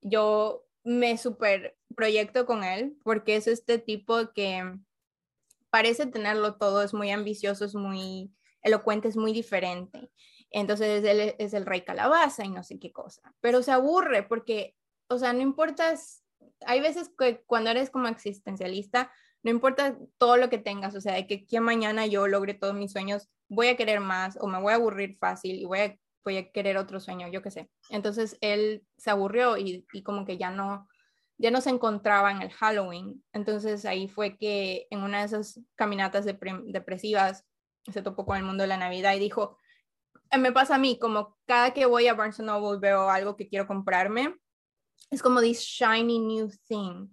[0.00, 4.76] yo me super proyecto con él, porque es este tipo que
[5.70, 10.10] parece tenerlo todo, es muy ambicioso, es muy elocuente, es muy diferente.
[10.52, 13.22] Entonces él es- es el rey calabaza y no sé qué cosa.
[13.40, 14.76] Pero se aburre porque,
[15.08, 15.94] o sea, no importa,
[16.66, 19.10] hay veces que cuando eres como existencialista,
[19.42, 22.92] no importa todo lo que tengas, o sea, de que, mañana yo logre todos mis
[22.92, 26.36] sueños, voy a querer más o me voy a aburrir fácil y voy a, voy
[26.36, 27.68] a querer otro sueño, yo qué sé.
[27.90, 30.88] Entonces él se aburrió y, y como que ya no,
[31.38, 33.24] ya no se encontraba en el Halloween.
[33.32, 37.44] Entonces ahí fue que en una de esas caminatas depre- depresivas
[37.92, 39.58] se topó con el mundo de la Navidad y dijo,
[40.38, 43.66] me pasa a mí, como cada que voy a Barnes Noble veo algo que quiero
[43.66, 44.34] comprarme,
[45.10, 47.08] es como this shiny new thing.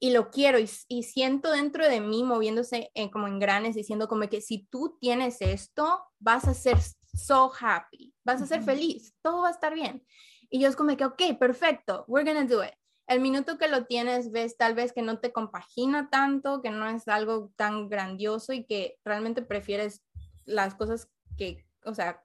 [0.00, 4.08] Y lo quiero y, y siento dentro de mí moviéndose en, como en granes, diciendo
[4.08, 6.78] como que si tú tienes esto, vas a ser
[7.14, 10.04] so happy, vas a ser feliz, todo va a estar bien.
[10.50, 12.72] Y yo es como que, ok, perfecto, we're gonna do it.
[13.06, 16.88] El minuto que lo tienes, ves tal vez que no te compagina tanto, que no
[16.88, 20.02] es algo tan grandioso y que realmente prefieres
[20.44, 22.23] las cosas que, o sea,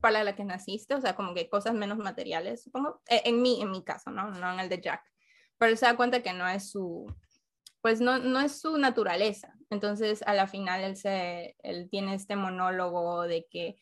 [0.00, 3.60] para la que naciste, o sea, como que cosas menos materiales, supongo, e, en mí,
[3.62, 4.30] en mi caso, ¿no?
[4.30, 5.02] No en el de Jack.
[5.58, 7.06] Pero se da cuenta que no es su,
[7.80, 9.54] pues no, no es su naturaleza.
[9.70, 13.80] Entonces, a la final, él, se, él tiene este monólogo de que,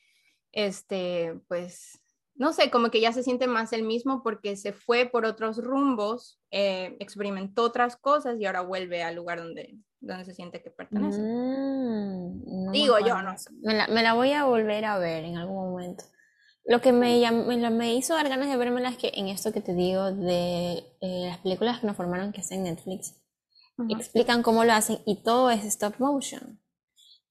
[0.53, 2.01] este, pues,
[2.35, 5.59] no sé, como que ya se siente más el mismo porque se fue por otros
[5.59, 10.71] rumbos, eh, experimentó otras cosas y ahora vuelve al lugar donde, donde se siente que
[10.71, 11.21] pertenece.
[11.21, 15.57] Mm, Digo yo, no Me la, me la, voy a volver a ver en algún
[15.57, 16.05] momento.
[16.65, 19.61] Lo que me, me, me hizo dar ganas de verme es que en esto que
[19.61, 23.15] te digo de eh, las películas que nos formaron que está en Netflix,
[23.89, 26.61] explican cómo lo hacen y todo es stop motion.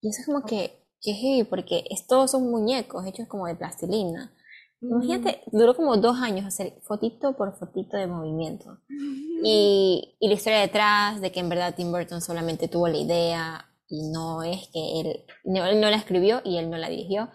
[0.02, 3.56] Y eso es como que, que heavy, porque es, todos son muñecos hechos como de
[3.56, 4.34] plastilina.
[4.82, 8.78] Imagínate, duró como dos años hacer fotito por fotito de movimiento.
[9.44, 13.66] Y, y, la historia detrás de que en verdad Tim Burton solamente tuvo la idea
[13.88, 17.30] y no es que él no, él no la escribió y él no la dirigió,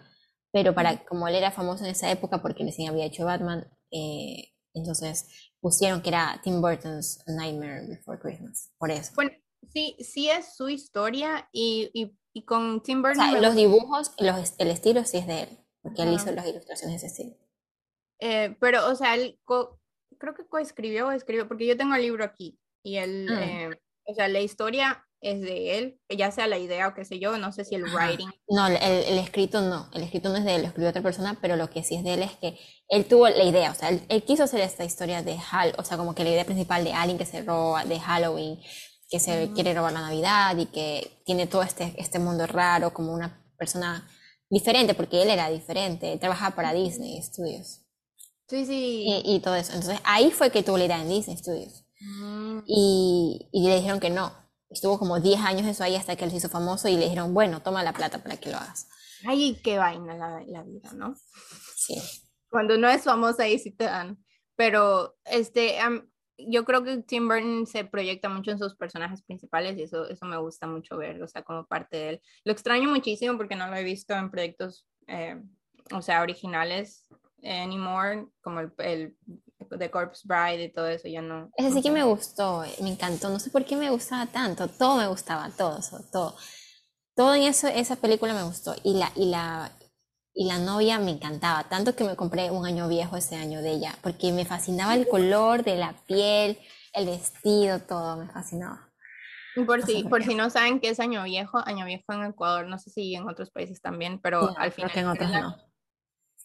[0.51, 4.53] pero para como él era famoso en esa época porque recién había hecho Batman, eh,
[4.73, 5.27] entonces
[5.59, 9.11] pusieron que era Tim Burton's Nightmare Before Christmas, por eso.
[9.15, 9.31] Bueno,
[9.69, 13.27] sí, sí es su historia y, y, y con Tim Burton...
[13.27, 16.47] O sea, los dibujos, los, el estilo sí es de él porque él hizo las
[16.47, 17.35] ilustraciones estilo.
[18.19, 19.37] Eh, pero, o sea, él
[20.17, 23.43] creo que coescribió o escribió, porque yo tengo el libro aquí y él, ah.
[23.43, 23.69] eh,
[24.05, 27.37] o sea, la historia es de él, ya sea la idea o qué sé yo,
[27.37, 28.29] no sé si el writing.
[28.49, 31.37] No, el, el, escrito no, el escrito no es de él, lo escribió otra persona,
[31.41, 32.57] pero lo que sí es de él es que
[32.89, 35.97] él tuvo la idea, o sea, él, quiso hacer esta historia de Hal, o sea,
[35.97, 38.59] como que la idea principal de alguien que se roba, de Halloween,
[39.09, 43.13] que se quiere robar la Navidad y que tiene todo este, este mundo raro, como
[43.13, 44.07] una persona
[44.53, 47.81] diferente, porque él era diferente, trabajaba para Disney Studios.
[48.47, 49.21] Sí, sí.
[49.25, 49.73] Y, todo eso.
[49.73, 51.85] Entonces ahí fue que tuvo la idea en Disney Studios.
[51.99, 52.59] Mm.
[52.67, 54.31] Y, y, le dijeron que no.
[54.69, 57.33] Estuvo como 10 años eso ahí hasta que él se hizo famoso y le dijeron,
[57.33, 58.87] bueno, toma la plata para que lo hagas.
[59.25, 61.15] Ay, qué vaina la, la vida, ¿no?
[61.75, 61.95] Sí.
[62.49, 64.23] Cuando no es famosa ahí sí te dan.
[64.55, 65.79] Pero este,
[66.47, 70.25] yo creo que Tim Burton se proyecta mucho en sus personajes principales y eso, eso
[70.25, 72.21] me gusta mucho ver, o sea, como parte de él.
[72.43, 75.41] Lo extraño muchísimo porque no lo he visto en proyectos, eh,
[75.91, 77.07] o sea, originales
[77.43, 79.17] anymore, como el, el
[79.77, 81.49] The Corpse Bride y todo eso, ya no.
[81.57, 84.97] Ese sí que me gustó, me encantó, no sé por qué me gustaba tanto, todo
[84.97, 85.79] me gustaba, todo,
[86.11, 86.35] todo.
[87.15, 89.71] Todo en eso, esa película me gustó y la, y la,
[90.33, 93.71] y la novia me encantaba, tanto que me compré un año viejo ese año de
[93.71, 96.57] ella, porque me fascinaba el color de la piel,
[96.93, 98.89] el vestido, todo, me fascinaba.
[99.67, 102.79] Por si, por si no saben qué es año viejo, año viejo en Ecuador, no
[102.79, 104.91] sé si en otros países también, pero al final.
[104.95, 105.55] en otros no.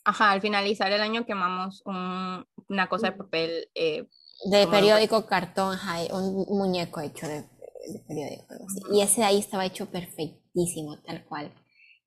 [0.05, 3.71] Ajá, al finalizar el año quemamos un, una cosa de papel.
[3.75, 4.07] Eh,
[4.51, 5.79] de periódico, cartón,
[6.13, 8.55] un muñeco hecho de, de periódico.
[8.93, 11.53] Y ese de ahí estaba hecho perfectísimo, tal cual.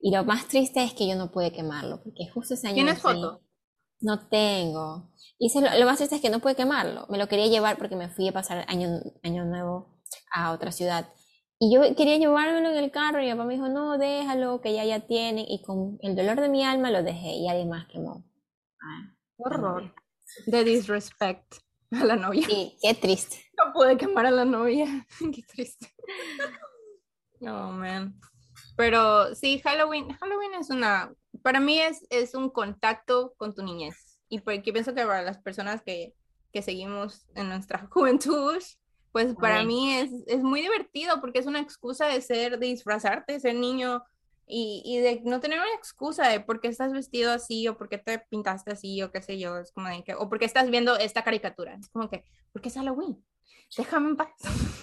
[0.02, 2.76] Y lo más triste es que yo no pude quemarlo, porque justo ese año...
[2.76, 3.42] ¿Tienes foto?
[4.00, 5.12] No tengo.
[5.38, 7.06] Y lo, más triste es que no pude quemarlo.
[7.10, 10.00] Me lo quería llevar porque me fui a pasar año, año nuevo
[10.34, 11.14] a otra ciudad.
[11.60, 14.74] Y yo quería llevármelo en el carro y mi papá me dijo, no, déjalo, que
[14.74, 15.46] ya ya tienen.
[15.48, 18.26] Y con el dolor de mi alma lo dejé y alguien más quemó.
[18.82, 19.94] Ah, horror.
[20.48, 21.58] De disrespect
[21.92, 22.48] a la novia.
[22.48, 23.38] Sí, qué triste.
[23.56, 24.88] No pude quemar a la novia.
[25.20, 25.88] qué triste.
[27.44, 28.22] Oh, man.
[28.82, 31.14] Pero sí, Halloween, Halloween es una,
[31.44, 34.20] para mí es, es un contacto con tu niñez.
[34.28, 36.16] Y porque pienso que para las personas que,
[36.52, 38.58] que seguimos en nuestra juventud,
[39.12, 43.34] pues para mí es, es, muy divertido porque es una excusa de ser, de disfrazarte,
[43.34, 44.02] de ser niño
[44.48, 47.88] y, y, de no tener una excusa de por qué estás vestido así o por
[47.88, 50.46] qué te pintaste así o qué sé yo, es como de que, o por qué
[50.46, 53.24] estás viendo esta caricatura, es como que, porque es Halloween,
[53.78, 54.32] déjame en paz.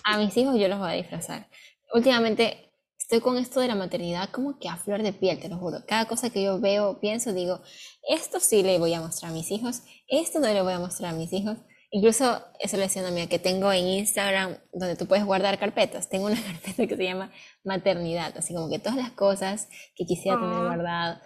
[0.05, 1.49] A mis hijos yo los voy a disfrazar.
[1.93, 2.68] Últimamente
[3.09, 5.79] estoy con esto de la maternidad como que a flor de piel, te lo juro.
[5.87, 7.63] Cada cosa que yo veo, pienso, digo,
[8.07, 11.15] esto sí le voy a mostrar a mis hijos, esto no le voy a mostrar
[11.15, 11.57] a mis hijos.
[11.91, 16.11] Incluso, eso le decía a mía, que tengo en Instagram, donde tú puedes guardar carpetas,
[16.11, 17.33] tengo una carpeta que se llama
[17.65, 21.19] maternidad, así como que todas las cosas que quisiera tener guardado.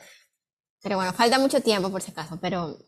[0.85, 2.79] Pero bueno, falta mucho tiempo por si acaso, pero,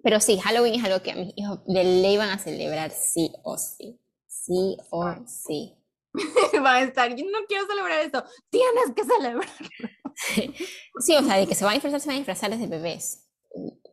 [0.00, 3.58] pero sí, Halloween es algo que a mis hijos le iban a celebrar sí o
[3.58, 5.81] sí, sí o sí.
[6.64, 9.68] va a estar, yo no quiero celebrar esto, tienes que celebrarlo.
[11.00, 13.28] Sí, o sea, de que se van a disfrazar, se van a disfrazar desde bebés.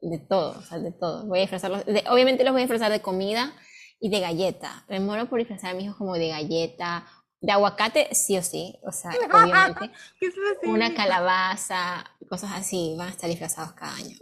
[0.02, 1.26] De todo, o sea, de todo.
[1.28, 1.86] Voy a disfrazarlos.
[1.86, 3.54] de- obviamente los voy a disfrazar de comida
[4.02, 4.86] y de galleta.
[4.90, 7.08] Me muero por disfrazar a mis hijos como de galleta.
[7.42, 8.78] De aguacate, sí o sí.
[8.86, 9.92] O sea, obviamente.
[10.20, 10.70] ¿Qué es así?
[10.70, 12.96] Una calabaza, cosas así.
[12.98, 14.16] Van a estar disfrazados cada año.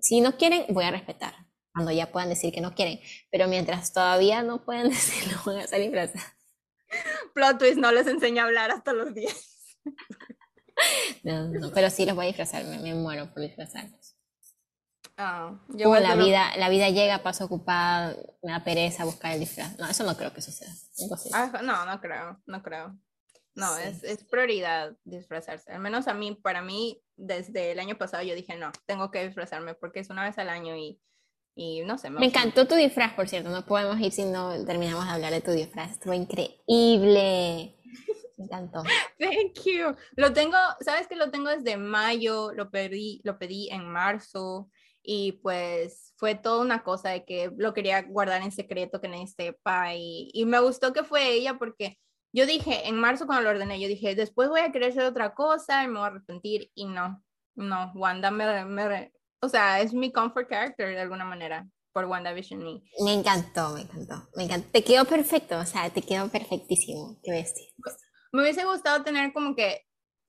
[0.00, 1.34] Si no quieren, voy a respetar.
[1.72, 3.00] Cuando ya puedan decir que no quieren.
[3.30, 6.26] Pero mientras todavía no pueden decirlo, van a estar disfrazados.
[7.34, 9.50] Plot twist, no les enseña a hablar hasta los 10.
[11.22, 12.64] No, no, pero sí los voy a disfrazar.
[12.64, 14.16] Me, me muero por disfrazarlos.
[15.16, 19.78] Ah, yo la vida, la vida llega, paso ocupada, me da pereza buscar el disfraz.
[19.78, 20.72] No, eso no creo que suceda.
[21.32, 22.98] Ah, no, no creo, no creo.
[23.54, 23.82] No, Sí.
[23.84, 25.70] es, es prioridad disfrazarse.
[25.70, 29.24] Al menos a mí, para mí, desde el año pasado yo dije, no, tengo que
[29.24, 31.00] disfrazarme porque es una vez al año y,
[31.54, 32.10] y no sé.
[32.10, 33.50] Me gusta encantó tu disfraz, por cierto.
[33.50, 35.92] No podemos ir si no terminamos de hablar de tu disfraz.
[35.92, 37.76] Estuvo increíble.
[38.36, 38.82] Me encantó.
[39.18, 39.94] Thank you.
[40.16, 44.68] Lo tengo, sabes que lo tengo desde mayo, lo pedí, lo pedí en marzo
[45.02, 49.26] y pues fue toda una cosa de que lo quería guardar en secreto, que nadie
[49.28, 51.98] sepa y, y me gustó que fue ella porque
[52.32, 55.34] yo dije, en marzo cuando lo ordené, yo dije, después voy a querer hacer otra
[55.34, 57.22] cosa y me voy a arrepentir y no,
[57.54, 59.12] no, Wanda me, me-
[59.44, 63.82] o sea, es mi comfort character de alguna manera por WandaVision y Me encantó, me
[63.82, 64.28] encantó.
[64.34, 64.68] Me encantó.
[64.72, 65.58] Te quedó perfecto.
[65.58, 67.20] O sea, te quedó perfectísimo.
[67.22, 67.66] Qué bestia.
[68.32, 69.82] Me hubiese gustado tener como que,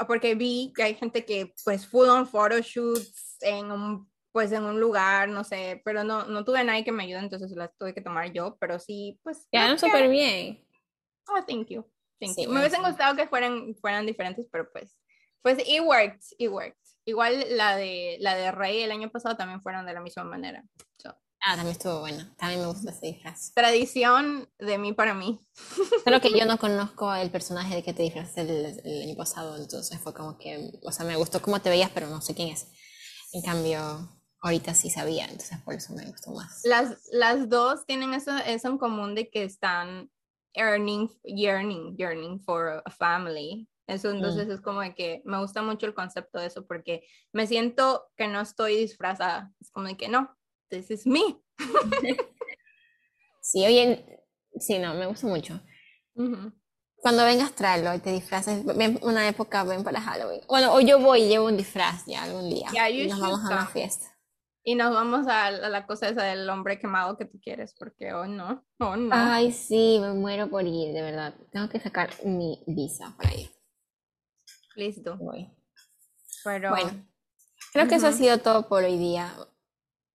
[0.07, 4.79] porque vi que hay gente que pues full on photoshoots en un, pues en un
[4.79, 8.01] lugar, no sé, pero no, no tuve nadie que me ayude, entonces las tuve que
[8.01, 9.47] tomar yo, pero sí, pues.
[9.51, 10.63] Quedaron súper bien.
[11.27, 11.83] Oh, thank you.
[12.19, 12.51] Thank Sí, you.
[12.51, 14.95] Me hubiesen gustado que fueran, fueran diferentes, pero pues,
[15.41, 16.77] pues it worked, it worked.
[17.05, 20.63] Igual la de, la de Rey el año pasado también fueron de la misma manera.
[20.97, 21.15] So,
[21.47, 22.25] Ah, también estuvo bueno.
[22.37, 23.53] También me gustó ese disfraz.
[23.53, 25.39] tradición de mí para mí.
[26.03, 29.55] Solo que yo no conozco el personaje de que te disfrazaste el, el año pasado,
[29.57, 32.49] entonces fue como que, o sea, me gustó cómo te veías, pero no sé quién
[32.49, 32.67] es.
[33.33, 34.09] En cambio,
[34.41, 36.61] ahorita sí sabía, entonces por eso me gustó más.
[36.63, 40.09] Las, las dos tienen eso, eso en común de que están
[40.55, 43.67] earning, yearning, yearning for a family.
[43.87, 47.45] Eso entonces es como de que me gusta mucho el concepto de eso porque me
[47.45, 49.53] siento que no estoy disfrazada.
[49.59, 50.35] Es como de que no,
[50.69, 51.21] this is me.
[53.45, 54.03] Sí, oye,
[54.57, 55.61] sí, no, me gusta mucho.
[56.95, 58.65] Cuando vengas, tráelo y te disfraces.
[58.65, 60.41] Ven una época, ven para Halloween.
[60.47, 62.67] Bueno, o yo voy y llevo un disfraz ya algún día.
[62.71, 64.07] Yeah, y nos vamos a una fiesta.
[64.63, 68.13] Y nos vamos a, a la cosa esa del hombre quemado que tú quieres porque,
[68.13, 69.13] oh no, oh no.
[69.13, 71.35] Ay, sí, me muero por ir, de verdad.
[71.51, 73.54] Tengo que sacar mi visa para ir.
[74.75, 75.17] Listo.
[75.17, 75.49] Voy.
[76.43, 77.05] Pero Bueno,
[77.73, 79.33] creo que eso ha sido todo por hoy día.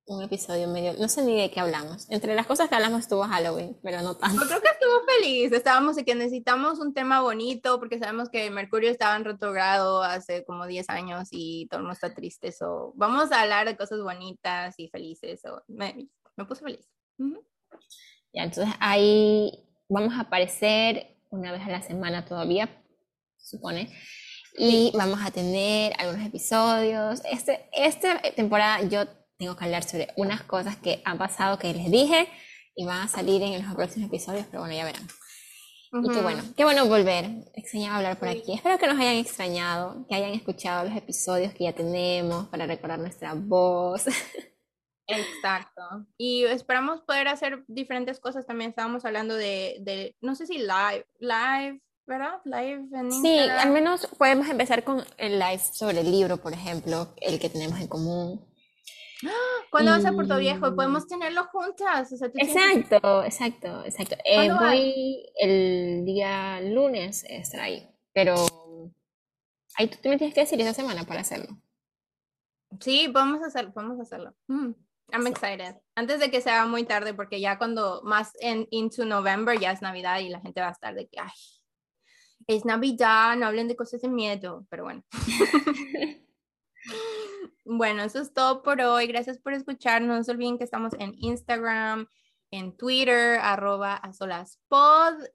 [0.07, 2.11] Un episodio medio, no sé ni de qué hablamos.
[2.11, 4.43] Entre las cosas que hablamos estuvo Halloween, pero no tanto.
[4.43, 5.53] Yo creo que estuvo feliz.
[5.53, 10.45] Estábamos de que necesitamos un tema bonito porque sabemos que Mercurio estaba en retrogrado hace
[10.45, 12.51] como 10 años y todo el mundo está triste.
[12.51, 15.43] So, vamos a hablar de cosas bonitas y felices.
[15.43, 16.89] So, me, me puse feliz.
[17.19, 17.47] Ujú.
[18.33, 22.69] Ya, entonces ahí vamos a aparecer una vez a la semana todavía,
[23.37, 23.93] supone.
[24.59, 27.23] Y vamos a tener algunos episodios.
[27.31, 29.07] Este, esta temporada yo
[29.39, 32.29] tengo que hablar sobre unas cosas que han pasado que les dije
[32.75, 35.07] y van a salir en los próximos episodios, pero bueno, ya verán.
[35.93, 37.27] Y qué bueno, qué bueno volver.
[37.55, 38.53] Extrañaba hablar por aquí.
[38.53, 43.01] Espero que nos hayan extrañado, que hayan escuchado los episodios que ya tenemos para recordar
[43.01, 44.05] nuestra voz.
[45.09, 46.07] Exacto.
[46.17, 48.47] Y esperamos poder hacer diferentes cosas.
[48.47, 51.81] También estábamos hablando de, de no sé si live, live,
[52.11, 52.41] ¿verdad?
[52.45, 57.15] Live en Sí, al menos podemos empezar con el live sobre el libro, por ejemplo,
[57.21, 58.45] el que tenemos en común.
[59.71, 60.75] ¿Cuándo vas a Puerto Viejo?
[60.75, 62.13] Podemos tenerlo juntas.
[62.13, 64.17] O sea, tú tienes- Exacto, exacto, exacto.
[64.25, 68.35] Eh, voy el día lunes estar ahí, pero
[69.77, 71.57] ahí tú me tienes que decir esa semana para hacerlo.
[72.81, 74.35] Sí, vamos a hacerlo, vamos a hacerlo.
[74.49, 74.73] Mm,
[75.13, 75.77] I'm excited.
[75.95, 79.81] Antes de que sea muy tarde, porque ya cuando más en into November ya es
[79.83, 81.31] Navidad y la gente va a estar de que, ay,
[82.55, 85.03] es Navidad, no hablen de cosas de miedo, pero bueno.
[87.73, 89.07] Bueno, eso es todo por hoy.
[89.07, 90.19] Gracias por escucharnos.
[90.19, 92.09] No se olviden que estamos en Instagram,
[92.51, 94.11] en Twitter, arroba a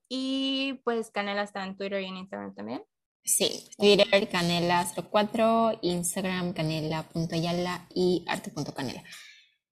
[0.10, 2.84] y pues Canela está en Twitter y en Instagram también.
[3.24, 9.04] Sí, Twitter canela04, Instagram canela.yala y arte.canela.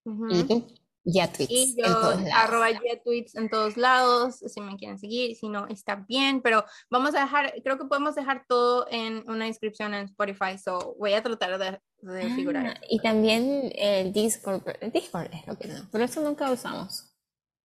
[0.06, 0.28] Ujú.
[0.32, 0.66] Y tú,
[1.04, 2.34] ya tweets Y en yo, todos lados.
[2.36, 2.68] arroba
[3.04, 7.22] tweets en todos lados, si me quieren seguir, si no, está bien, pero vamos a
[7.22, 11.58] dejar, creo que podemos dejar todo en una descripción en Spotify, so voy a tratar
[11.58, 12.68] de, de figurar.
[12.68, 17.10] Ah, y también el Discord, el Discord es lo que no, pero eso nunca usamos.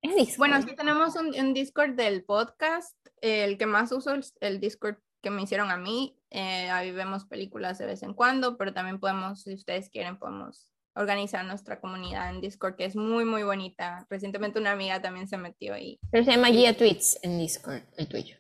[0.03, 0.39] Es Discord.
[0.39, 4.97] Bueno, sí tenemos un, un Discord del podcast, el que más uso es el Discord
[5.21, 6.17] que me hicieron a mí.
[6.31, 10.71] Eh, ahí vemos películas de vez en cuando, pero también podemos, si ustedes quieren, podemos
[10.99, 14.07] organizar nuestra comunidad en Discord, que es muy, muy bonita.
[14.11, 15.99] Recientemente una amiga también se metió ahí.
[16.11, 18.37] Pero se llama Gia Tweets en Discord, el tuyo.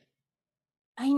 [0.97, 1.13] Ay,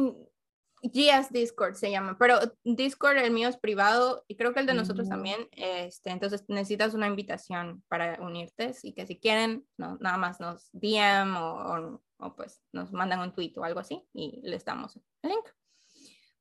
[0.82, 4.74] Gia's Discord se llama, pero Discord el mío es privado y creo que el de
[4.74, 5.10] nosotros Mm.
[5.10, 5.48] también.
[5.52, 10.70] Este, entonces necesitas una invitación para unirte y que si quieren, no, nada más nos
[10.72, 14.96] DM o, o- o, pues nos mandan un tweet o algo así y les damos
[14.96, 15.44] el link.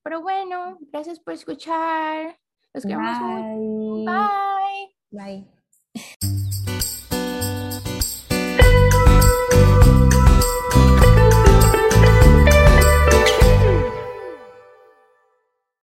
[0.03, 2.37] Pero bueno, gracias por escuchar.
[2.73, 3.17] Los queremos.
[3.19, 4.05] Bye.
[4.05, 4.58] Bye.
[5.11, 5.43] 来